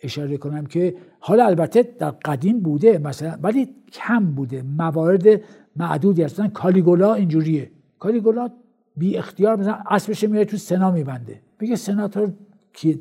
اشاره 0.00 0.36
کنم 0.36 0.66
که 0.66 0.94
حالا 1.20 1.46
البته 1.46 1.88
در 1.98 2.10
قدیم 2.10 2.60
بوده 2.60 2.98
مثلا 2.98 3.38
ولی 3.42 3.68
کم 3.92 4.24
بوده. 4.24 4.62
موارد 4.62 5.40
معدودی 5.80 6.22
هستن 6.22 6.48
کالیگولا 6.48 7.14
اینجوریه. 7.14 7.70
کالیگولا 7.98 8.48
بی 8.96 9.16
اختیار 9.16 9.56
مثلا 9.56 9.78
اسبش 9.90 10.24
میره 10.24 10.44
تو 10.44 10.56
سنا 10.56 10.90
میبنده. 10.90 11.40
میگه 11.60 11.76
سناتور 11.76 12.32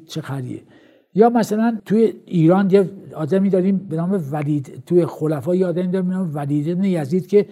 چه 0.07 0.21
خریه. 0.21 0.61
یا 1.13 1.29
مثلا 1.29 1.77
توی 1.85 2.13
ایران 2.25 2.69
یه 2.69 2.89
آدمی 3.15 3.49
داریم 3.49 3.77
به 3.77 3.95
نام 3.95 4.23
ولید 4.31 4.83
توی 4.85 5.05
خلفا 5.05 5.55
یه 5.55 5.65
آدمی 5.65 5.87
داریم 5.87 6.09
به 6.09 6.15
نام 6.15 6.31
ولید 6.33 6.69
ابن 6.69 6.83
یزید 6.83 7.27
که 7.27 7.45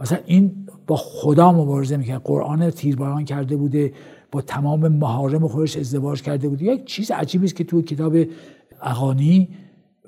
مثلا 0.00 0.18
این 0.26 0.52
با 0.86 0.96
خدا 0.96 1.52
مبارزه 1.52 1.96
می‌کنه 1.96 2.18
قرآن 2.18 2.70
تیرباران 2.70 3.24
کرده 3.24 3.56
بوده 3.56 3.92
با 4.32 4.40
تمام 4.40 4.88
مهارم 4.88 5.48
خودش 5.48 5.76
ازدواج 5.76 6.22
کرده 6.22 6.48
بوده. 6.48 6.64
یک 6.64 6.84
چیز 6.84 7.10
عجیبی 7.10 7.44
است 7.44 7.56
که 7.56 7.64
توی 7.64 7.82
کتاب 7.82 8.16
اغانی 8.82 9.48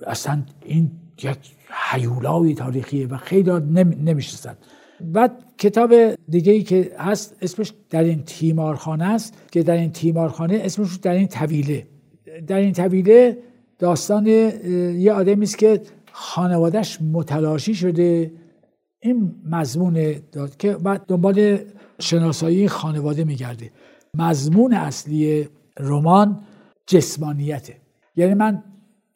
اصلا 0.07 0.43
این 0.65 0.91
یک 1.25 1.39
حیولای 1.91 2.55
تاریخیه 2.55 3.07
و 3.07 3.17
خیلی 3.17 3.51
نمی‌شناسن 3.51 4.57
بعد 5.01 5.45
کتاب 5.59 5.95
دیگه 6.29 6.53
ای 6.53 6.63
که 6.63 6.93
هست 6.99 7.37
اسمش 7.43 7.73
در 7.91 8.05
این 8.05 8.23
تیمارخانه 8.23 9.05
است 9.05 9.35
که 9.53 9.63
در 9.63 9.75
این 9.75 9.93
تیمارخانه 9.93 10.61
اسمش 10.65 10.97
در 10.97 11.13
این 11.13 11.29
طویله. 11.29 11.87
در 12.47 12.57
این 12.57 12.73
طویله 12.73 13.39
داستان 13.79 14.27
یه 14.27 15.13
آدمی 15.13 15.45
است 15.45 15.59
که 15.59 15.81
خانوادهش 16.13 16.99
متلاشی 17.13 17.75
شده. 17.75 18.33
این 19.03 19.35
مضمون 19.51 20.15
داد 20.33 20.57
که 20.57 20.73
بعد 20.73 21.07
دنبال 21.07 21.59
شناسایی 22.01 22.69
خانواده 22.69 23.25
میگرده. 23.25 23.71
مضمون 24.15 24.73
اصلی 24.73 25.49
رمان 25.79 26.41
جسمانیته. 26.87 27.77
یعنی 28.17 28.35
من 28.35 28.63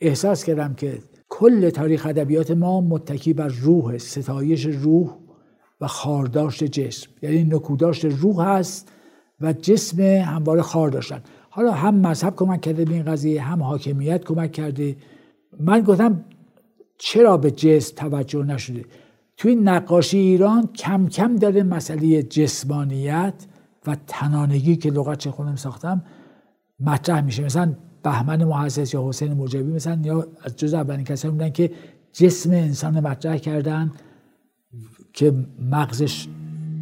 احساس 0.00 0.44
کردم 0.44 0.74
که 0.74 0.98
کل 1.36 1.70
تاریخ 1.70 2.06
ادبیات 2.06 2.50
ما 2.50 2.80
متکی 2.80 3.32
بر 3.32 3.48
روح 3.48 3.98
ستایش 3.98 4.66
روح 4.66 5.10
و 5.80 5.86
خارداشت 5.86 6.64
جسم. 6.64 7.10
یعنی 7.22 7.44
نکوداشت 7.44 8.04
روح 8.04 8.48
هست 8.48 8.92
و 9.40 9.52
جسم 9.52 10.02
همواره 10.02 10.62
خار 10.62 10.90
داشتن. 10.90 11.20
حالا 11.50 11.72
هم 11.72 11.94
مذهب 11.94 12.36
کمک 12.36 12.60
کرده 12.60 12.84
به 12.84 12.94
این 12.94 13.02
قضیه 13.02 13.42
هم 13.42 13.62
حاکمیت 13.62 14.24
کمک 14.24 14.52
کرده. 14.52 14.96
من 15.60 15.80
گفتم 15.80 16.24
چرا 16.98 17.36
به 17.36 17.50
جسم 17.50 17.96
توجه 17.96 18.44
نشده؟ 18.44 18.84
توی 19.36 19.54
نقاشی 19.54 20.18
ایران 20.18 20.66
کم 20.66 21.08
کم 21.08 21.36
داره 21.36 21.62
مسئله 21.62 22.22
جسمانیت 22.22 23.46
و 23.86 23.96
تنانگی 24.06 24.76
که 24.76 24.90
لغت 24.90 25.18
چه 25.18 25.30
خودم 25.30 25.56
ساختم 25.56 26.04
مطرح 26.80 27.20
میشه. 27.20 27.44
مثلا 27.44 27.74
بهمن 28.04 28.44
محسس 28.44 28.94
یا 28.94 29.08
حسین 29.08 29.32
مجابی 29.32 29.72
مثلا 29.72 30.00
یا 30.04 30.26
از 30.42 30.56
جز 30.56 30.74
اولین 30.74 31.04
کسایی 31.04 31.32
بودن 31.32 31.50
که 31.50 31.70
جسم 32.12 32.50
انسان 32.50 33.00
مطرح 33.00 33.36
کردن 33.36 33.92
که 35.12 35.32
مغزش 35.70 36.28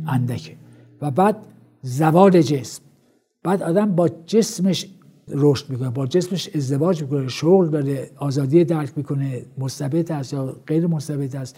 اندکه. 0.07 0.57
و 1.03 1.11
بعد 1.11 1.37
زوال 1.83 2.43
جسم. 2.43 2.83
بعد 3.43 3.63
آدم 3.63 3.95
با 3.95 4.09
جسمش 4.27 4.87
رشد 5.29 5.71
می‌کنه 5.71 5.91
با 5.91 6.07
جسمش 6.07 6.49
ازدواج 6.55 7.03
می‌کنه 7.03 7.29
شغل 7.29 7.69
داره 7.69 8.11
آزادی 8.17 8.65
درک 8.65 8.93
می‌کنه 8.97 9.43
مثبت 9.59 10.11
است 10.11 10.33
یا 10.33 10.57
غیر 10.67 10.87
مثبت 10.87 11.35
است 11.35 11.57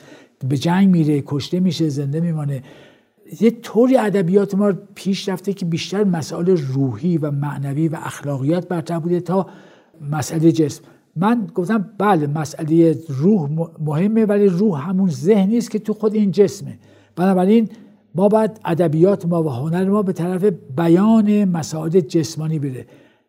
به 0.48 0.57
جنگ 0.57 0.88
میره 0.88 1.22
کشته 1.27 1.61
میشه 1.61 1.88
زنده 1.88 2.20
میمانه. 2.20 2.62
یه 3.41 3.51
طوری 3.51 3.97
ادبیات 3.97 4.55
ما 4.55 4.73
پیش 4.95 5.29
رفته 5.29 5.53
که 5.53 5.67
بیشتر 5.67 6.05
مسائل 6.05 6.57
روحی 6.75 7.19
و 7.19 7.31
معنوی 7.31 7.89
و 7.89 7.97
اخلاقیات 8.03 8.69
برتر 8.69 8.99
بوده 8.99 9.21
تا 9.21 9.47
مسئله 10.11 10.53
جسم. 10.53 10.83
من 11.17 11.46
گفتم 11.55 11.90
بله 11.98 12.27
مسئله 12.27 12.98
روح 13.09 13.51
مهمه 13.81 14.25
ولی 14.25 14.46
روح 14.46 14.88
همون 14.88 15.11
ذهنی 15.11 15.59
است 15.59 15.71
که 15.71 15.79
تو 15.79 15.94
خود 15.94 16.15
این 16.15 16.31
جسمه. 16.31 16.79
بنابراین 17.17 17.69
ما 18.15 18.29
باید 18.29 18.51
ادبیات 18.65 19.27
ما 19.27 19.42
و 19.42 19.48
هنر 19.48 19.90
ما 19.90 20.03
به 20.03 20.13
طرف 20.13 20.44
بیان 20.77 21.44
مسائل 21.44 22.01
جسمانی 22.01 22.59
بره. 22.59 22.87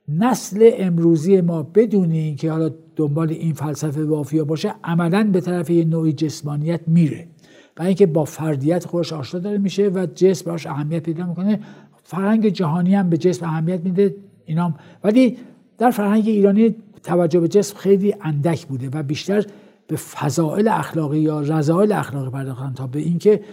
نسل 0.08 0.72
امروزی 0.78 1.42
ما 1.42 1.64
بدون 1.64 2.36
که 2.36 2.52
حالا 2.52 2.70
دنبال 2.96 3.30
این 3.30 3.54
فلسفه 3.54 4.06
وافیا 4.06 4.46
باشه 4.46 4.74
عملا 4.84 5.30
به 5.34 5.42
طرف 5.42 5.70
یه 5.70 5.86
نوعی 5.86 6.14
جسمانیت 6.14 6.82
میره. 6.88 7.28
برای 7.76 7.88
اینکه 7.88 8.06
با 8.06 8.26
فردیت 8.26 8.86
خودش 8.86 9.14
آشنا 9.14 9.40
داره 9.40 9.58
میشه 9.58 9.90
و 9.90 10.08
جسم 10.16 10.46
براش 10.46 10.68
اهمیت 10.68 11.04
پیدا 11.04 11.26
می‌کنه. 11.26 11.60
فرهنگ 12.04 12.50
جهانی 12.50 12.96
هم 12.96 13.10
به 13.10 13.18
جسم 13.18 13.46
اهمیت 13.46 13.80
میده 13.80 14.16
اینام. 14.46 14.76
ولی 15.04 15.38
در 15.78 15.92
فرهنگ 15.92 16.28
ایرانی 16.28 16.76
توجه 17.04 17.40
به 17.40 17.48
جسم 17.48 17.78
خیلی 17.78 18.16
اندک 18.22 18.66
بوده 18.66 18.90
و 18.90 19.04
بیشتر 19.04 19.46
به 19.88 19.96
فضائل 19.96 20.68
اخلاقی 20.68 21.20
یا 21.20 21.42
رضایل 21.42 21.92
اخلاقی 21.92 22.30
پرداختن 22.30 22.74
تا 22.74 22.88
به 22.88 23.00
اینکه 23.00 23.44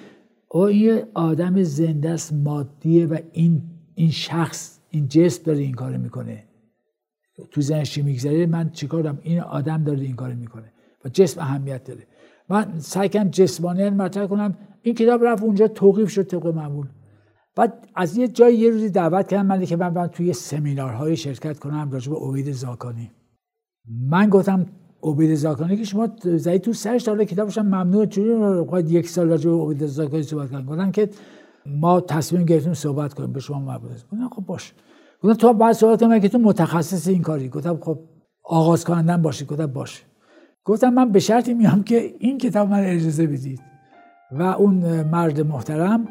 او 0.49 0.61
این 0.61 1.03
آدم 1.15 1.63
زنده 1.63 2.11
است 2.11 2.33
مادیه 2.33 3.07
و 3.07 3.19
این 3.33 3.63
این 3.95 4.11
شخص 4.11 4.79
این 4.91 5.09
جسم 5.09 5.43
داره 5.45 5.59
این 5.59 5.75
کار 5.75 5.97
می‌کنه. 5.97 6.45
تو 7.51 7.83
چی 7.83 8.03
میگذره؟ 8.03 8.47
من 8.47 8.71
چیکار 8.71 9.03
دارم؟ 9.03 9.19
این 9.23 9.41
آدم 9.41 9.85
داره 9.85 10.01
این 10.01 10.17
کار 10.17 10.35
می‌کنه 10.35 10.73
و 11.05 11.09
جسم 11.09 11.41
اهمیت 11.41 11.85
داره. 11.85 12.07
من 12.53 12.73
سعی 12.79 13.09
کنم 13.09 13.29
جسمانیت 13.29 13.93
مطرح 13.93 14.27
کنم. 14.27 14.55
این 14.83 14.95
کتاب 14.95 15.25
رفت 15.25 15.43
اونجا 15.43 15.69
توقیف 15.69 16.11
شد 16.11 16.23
طبق 16.23 16.47
معمول. 16.47 16.87
بعد 17.57 17.89
از 17.95 18.17
یه 18.17 18.29
جای 18.29 18.57
یه 18.57 18.71
روزی 18.71 18.91
دعوت 18.91 19.29
کردم. 19.29 19.47
من 19.47 19.65
که 19.65 19.77
من 19.77 20.07
توی 20.07 20.33
سمینارهای 20.33 21.17
شرکت 21.17 21.59
کنم 21.59 21.91
راجع 21.93 22.11
به 22.11 22.17
اوید 22.17 22.53
زاکانی. 22.53 23.11
من 24.11 24.29
گفتم 24.29 24.67
عبید 25.03 25.35
زاکانی 25.35 25.77
که 25.77 25.85
شما 25.85 26.09
زایی 26.25 26.59
تو 26.59 26.73
سرش 26.73 27.03
داره 27.03 27.25
کتابش 27.25 27.59
هم 27.59 27.67
ممنوع 27.67 28.07
چون 28.07 28.87
یک 28.89 29.09
سال 29.09 29.29
راجع 29.29 29.51
به 29.51 29.57
عبید 29.57 29.87
زاکانی 29.87 30.23
صحبت 30.23 30.51
کنم. 30.51 30.67
گفتن 30.67 30.91
که 30.91 31.11
ما 31.67 32.01
تصمیم 32.01 32.45
گرفتیم 32.45 32.75
صحبت 32.75 33.15
کنیم 33.15 33.33
به 33.33 33.41
شما 33.41 33.59
مربوط 33.59 33.91
گفتم 33.91 34.29
خب 34.29 34.47
باش. 34.47 34.75
گفتم 35.23 35.35
تو 35.35 35.53
بعد 35.53 35.73
صحبت 35.73 36.01
کنم 36.01 36.19
که 36.19 36.29
تو 36.29 36.39
متخصص 36.39 37.09
این 37.09 37.23
کاری. 37.23 37.49
گفتم 37.49 37.77
خب 37.81 37.99
آغاز 38.45 38.85
کنندم 38.85 39.23
باشی. 39.23 39.45
گفتم 39.45 39.67
باش. 39.67 40.05
گفتم 40.65 40.89
من 40.89 41.13
به 41.13 41.19
شرطی 41.19 41.55
میام 41.55 41.83
که 41.83 42.15
این 42.19 42.39
کتاب 42.39 42.69
من 42.69 42.85
اجازه 42.85 43.27
بدید. 43.27 43.61
و 44.33 44.43
اون 44.43 45.03
مرد 45.03 45.41
محترم 45.41 46.09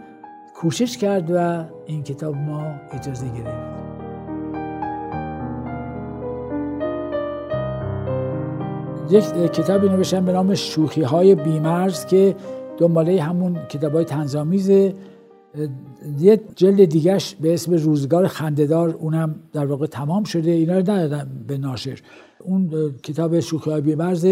کوشش 0.55 0.97
کرد 0.97 1.31
و 1.31 1.65
این 1.85 2.03
کتاب 2.03 2.35
ما 2.35 2.75
اجازه 2.91 3.25
گرفت. 3.25 3.81
یک 9.11 9.51
کتابی 9.51 9.89
نوشتم 9.89 10.25
به 10.25 10.31
نام 10.31 10.55
شوخی 10.55 11.01
های 11.01 11.35
بیمرز 11.35 12.05
که 12.05 12.35
دنباله 12.77 13.21
همون 13.21 13.57
کتاب 13.69 13.93
های 13.93 14.05
یه 16.19 16.41
جلد 16.55 16.85
دیگهش 16.85 17.35
به 17.41 17.53
اسم 17.53 17.73
روزگار 17.73 18.27
خنددار 18.27 18.89
اونم 18.89 19.35
در 19.53 19.65
واقع 19.65 19.85
تمام 19.85 20.23
شده 20.23 20.51
اینا 20.51 20.77
رو 20.77 20.91
ندادم 20.91 21.29
به 21.47 21.57
ناشر. 21.57 21.99
اون 22.39 22.91
کتاب 23.03 23.39
شوخی 23.39 23.69
های 23.71 23.81
بیمرز 23.81 24.27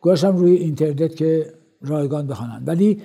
گوشم 0.00 0.36
روی 0.36 0.56
اینترنت 0.56 1.16
که 1.16 1.52
رایگان 1.82 2.26
بخوانن. 2.26 2.62
ولی 2.66 3.02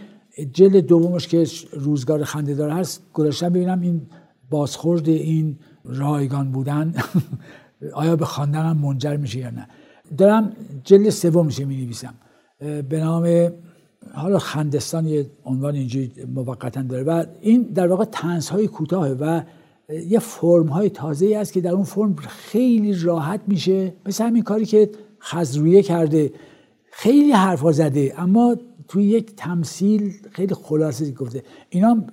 جلد 0.53 0.77
دومش 0.77 1.27
که 1.27 1.47
روزگار 1.73 2.23
خنددار 2.23 2.69
هست 2.69 3.03
گذاشتم 3.13 3.49
ببینم 3.49 3.81
این 3.81 4.01
بازخورد 4.49 5.09
این 5.09 5.57
رایگان 5.83 6.51
بودن 6.51 6.93
آیا 7.93 8.15
به 8.15 8.25
خواندنم 8.25 8.77
منجر 8.77 9.17
میشه 9.17 9.39
یا 9.39 9.49
نه. 9.49 9.67
دارم 10.17 10.51
جلد 10.83 11.09
سوم 11.09 11.45
میشه 11.45 11.65
می 11.65 11.77
نویسم 11.77 12.13
به 12.89 12.99
نام 12.99 13.51
حالا 14.13 14.39
خندستان 14.39 15.07
یه 15.07 15.29
عنوان 15.45 15.75
اینجوری 15.75 16.11
موقتا 16.35 16.81
داره 16.81 17.03
و 17.03 17.25
این 17.41 17.61
در 17.61 17.87
واقع 17.87 18.05
تنس 18.05 18.49
های 18.49 18.67
کوتاه 18.67 19.09
و 19.09 19.41
یه 19.89 20.19
فرم 20.19 20.67
های 20.67 20.89
تازه 20.89 21.25
ای 21.25 21.35
است 21.35 21.53
که 21.53 21.61
در 21.61 21.71
اون 21.71 21.83
فرم 21.83 22.15
خیلی 22.15 22.93
راحت 22.93 23.41
میشه. 23.47 23.93
مثل 24.05 24.23
همین 24.23 24.43
کاری 24.43 24.65
که 24.65 24.89
خزرویه 25.19 25.83
کرده. 25.83 26.33
خیلی 26.91 27.31
حرفا 27.31 27.71
زده 27.71 28.13
اما 28.17 28.55
توی 28.87 29.03
یک 29.03 29.35
تمثیل 29.35 30.13
خیلی 30.31 30.53
خلاصه 30.53 31.11
گفته. 31.11 31.43
اینا 31.69 32.03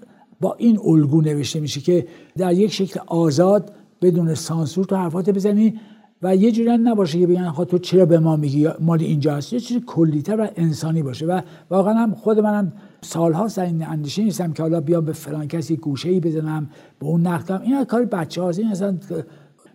با 0.40 0.54
این 0.54 0.78
الگو 0.84 1.20
نوشته 1.20 1.60
میشه 1.60 1.80
که 1.80 2.06
در 2.36 2.52
یک 2.52 2.72
شکل 2.72 3.00
آزاد 3.06 3.72
بدون 4.02 4.34
سانسور 4.34 4.84
تو 4.84 4.96
حرفات 4.96 5.30
بزنی. 5.30 5.80
و 6.22 6.36
یه 6.36 6.52
جوری 6.52 6.76
نباشه 6.76 7.18
که 7.18 7.26
بگن 7.26 7.52
تو 7.52 7.78
چرا 7.78 8.06
به 8.06 8.18
ما 8.18 8.36
میگی؟ 8.36 8.68
مال 8.80 9.00
اینجاست 9.00 9.52
یه 9.52 9.60
چیزی 9.60 9.80
کلیتر 9.86 10.40
و 10.40 10.48
انسانی 10.56 11.02
باشه 11.02 11.26
و 11.26 11.40
واقعا 11.70 11.94
هم 11.94 12.14
خود 12.14 12.40
منم 12.40 12.72
سالها 13.00 13.46
در 13.46 13.64
این 13.64 13.86
اندیشه 13.86 14.22
نیستم 14.22 14.52
که 14.52 14.62
حالا 14.62 14.80
بیام 14.80 15.04
به 15.04 15.12
فلان 15.12 15.48
کسی 15.48 15.76
گوشه 15.76 16.08
ای 16.08 16.20
بزنم 16.20 16.70
به 16.98 17.06
اون 17.06 17.26
نقدم. 17.26 17.60
این 17.62 17.84
کار 17.84 18.04
بچه 18.04 18.42
هاست 18.42 18.58
این 18.58 18.68
اصلا 18.68 18.98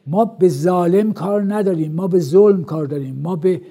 ما 0.07 0.25
به 0.25 0.49
ظالم 0.49 1.13
کار 1.13 1.53
نداریم. 1.53 1.91
ما 1.91 2.07
به 2.07 2.19
ظلم 2.19 2.63
کار 2.63 2.85
داریم. 2.85 3.15
ما 3.15 3.35
به 3.35 3.61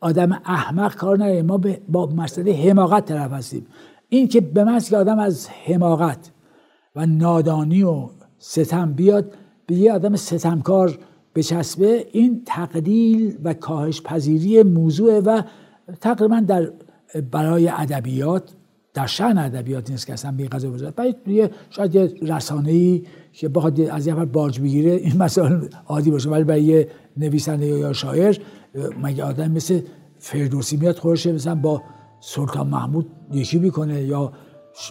آدم 0.00 0.32
احمق 0.32 0.94
کار 0.94 1.16
نداریم. 1.16 1.46
ما 1.46 1.58
به 1.58 1.80
با 1.88 2.06
مسئله 2.06 2.52
حماقت 2.52 3.04
طرف 3.04 3.32
هستیم. 3.32 3.66
این 4.08 4.28
که 4.28 4.40
به 4.40 4.64
من 4.64 4.80
که 4.80 4.96
آدم 4.96 5.18
از 5.18 5.48
حماقت 5.48 6.30
و 6.96 7.06
نادانی 7.06 7.82
و 7.82 8.08
ستم 8.38 8.92
بیاد 8.92 9.32
به 9.66 9.74
یه 9.74 9.92
آدم 9.92 10.16
ستمکار 10.16 10.98
بچسبه 11.36 12.06
این 12.12 12.42
تقلیل 12.46 13.38
و 13.44 13.54
کاهش 13.54 14.02
پذیری 14.02 14.62
موضوع 14.62 15.18
و 15.18 15.42
تقریبا 16.00 16.40
در 16.40 16.72
برای 17.30 17.68
ادبیات 17.68 18.50
در 18.94 19.06
شأن 19.06 19.38
ادبیات 19.38 19.90
نیست 19.90 20.06
که 20.06 20.12
اصلا 20.12 20.32
بی 20.32 20.48
قضا 20.48 20.70
بزرد 20.70 20.94
برای 20.94 21.50
شاید 21.70 21.94
یه 21.94 22.14
رسانه 22.22 22.70
ای 22.70 23.02
که 23.32 23.48
بخواد 23.48 23.80
از 23.80 24.06
یه 24.06 24.14
باج 24.14 24.60
بگیره 24.60 24.90
این 24.90 25.16
مسائل 25.16 25.68
عادی 25.86 26.10
باشه. 26.10 26.30
ولی 26.30 26.44
برای 26.44 26.62
یه 26.62 26.88
نویسنده 27.16 27.66
یا 27.66 27.92
شاعر 27.92 28.36
مگه 29.02 29.24
آدم 29.24 29.50
مثل 29.50 29.80
فردوسی 30.18 30.76
میاد 30.76 30.98
خودش 30.98 31.26
مثلا 31.26 31.54
با 31.54 31.82
سلطان 32.20 32.66
محمود 32.66 33.06
یکی 33.32 33.58
می‌کنه 33.58 34.02
یا 34.02 34.32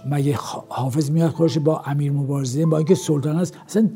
مگه 0.09 0.35
حافظ 0.69 1.11
میاد 1.11 1.31
خودش 1.31 1.57
با 1.57 1.81
امیر 1.85 2.11
مبارزه 2.11 2.65
با 2.65 2.77
اینکه 2.77 2.95
سلطان 2.95 3.35
است؟ 3.35 3.57
اصلا 3.67 3.89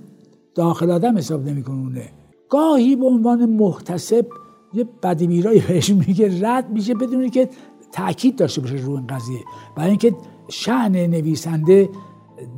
داخل 0.55 0.91
آدم 0.91 1.17
حساب 1.17 1.47
نمی‌کنه. 1.49 2.09
گاهی 2.49 2.95
به 2.95 3.05
عنوان 3.05 3.45
محتسب 3.45 4.27
یه 4.73 4.87
بدیمیرایی 5.03 5.59
بهش 5.59 5.89
میگه 5.89 6.47
رد 6.47 6.69
میشه 6.69 6.93
بدون 6.93 7.29
که 7.29 7.49
تاکید 7.91 8.35
داشته 8.35 8.61
باشه 8.61 8.75
روی 8.75 8.95
این 8.95 9.07
قضیه 9.07 9.39
برای 9.75 9.89
اینکه 9.89 10.15
شعن 10.47 10.91
نویسنده 10.91 11.89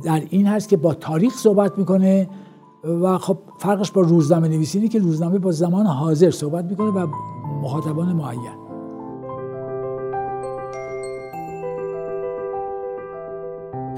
در 0.04 0.22
این 0.30 0.46
هست 0.46 0.68
که 0.68 0.76
با 0.76 0.94
تاریخ 0.94 1.34
صحبت 1.34 1.78
می‌کنه 1.78 2.28
و 2.84 3.18
خب 3.18 3.38
فرقش 3.58 3.90
با 3.90 4.00
روزنامه 4.00 4.48
نویسی 4.48 4.88
که 4.88 4.98
روزنامه 4.98 5.38
با 5.38 5.52
زمان 5.52 5.86
حاضر 5.86 6.30
صحبت 6.30 6.64
می‌کنه 6.64 6.90
و 6.90 7.06
مخاطبان 7.62 8.12
معین 8.12 8.62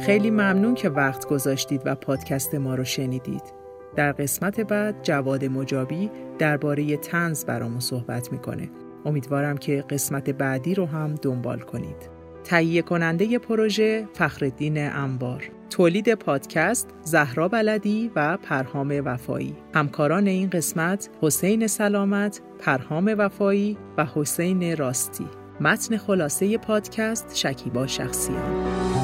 خیلی 0.01 0.31
ممنون 0.31 0.75
که 0.75 0.89
وقت 0.89 1.29
گذاشتید 1.29 1.83
و 1.85 1.95
پادکست 1.95 2.55
ما 2.55 2.75
رو 2.75 2.85
شنیدید. 2.85 3.64
در 3.97 4.13
قسمت 4.13 4.61
بعد 4.61 5.03
جواد 5.03 5.45
مجابی 5.45 6.11
درباره 6.39 6.97
تنز 6.97 7.45
برامون 7.45 7.81
صحبت 7.81 8.33
می‌کنه. 8.33 8.71
امیدوارم 9.05 9.57
که 9.57 9.85
قسمت 9.91 10.31
بعدی 10.31 10.75
رو 10.75 10.87
هم 10.87 11.15
دنبال 11.15 11.61
کنید. 11.61 12.15
تهیه 12.45 12.83
کننده 12.83 13.39
پروژه 13.39 14.09
فخردین 14.13 14.79
انبار 14.79 15.51
تولید 15.71 16.15
پادکست 16.15 16.89
زهرا 17.03 17.49
بلدی 17.49 18.11
و 18.17 18.37
پرهام 18.37 19.03
وفایی 19.05 19.57
همکاران 19.75 20.27
این 20.27 20.51
قسمت 20.51 21.11
حسین 21.23 21.67
سلامت 21.67 22.41
پرهام 22.59 23.15
وفایی 23.19 23.79
و 23.99 24.07
حسین 24.15 24.77
راستی 24.77 25.27
متن 25.61 25.97
خلاصه 25.97 26.59
پادکست 26.59 27.37
شکیبا 27.37 27.87
شخصیان 27.87 29.04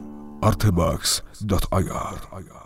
artebox.ir 0.41 2.60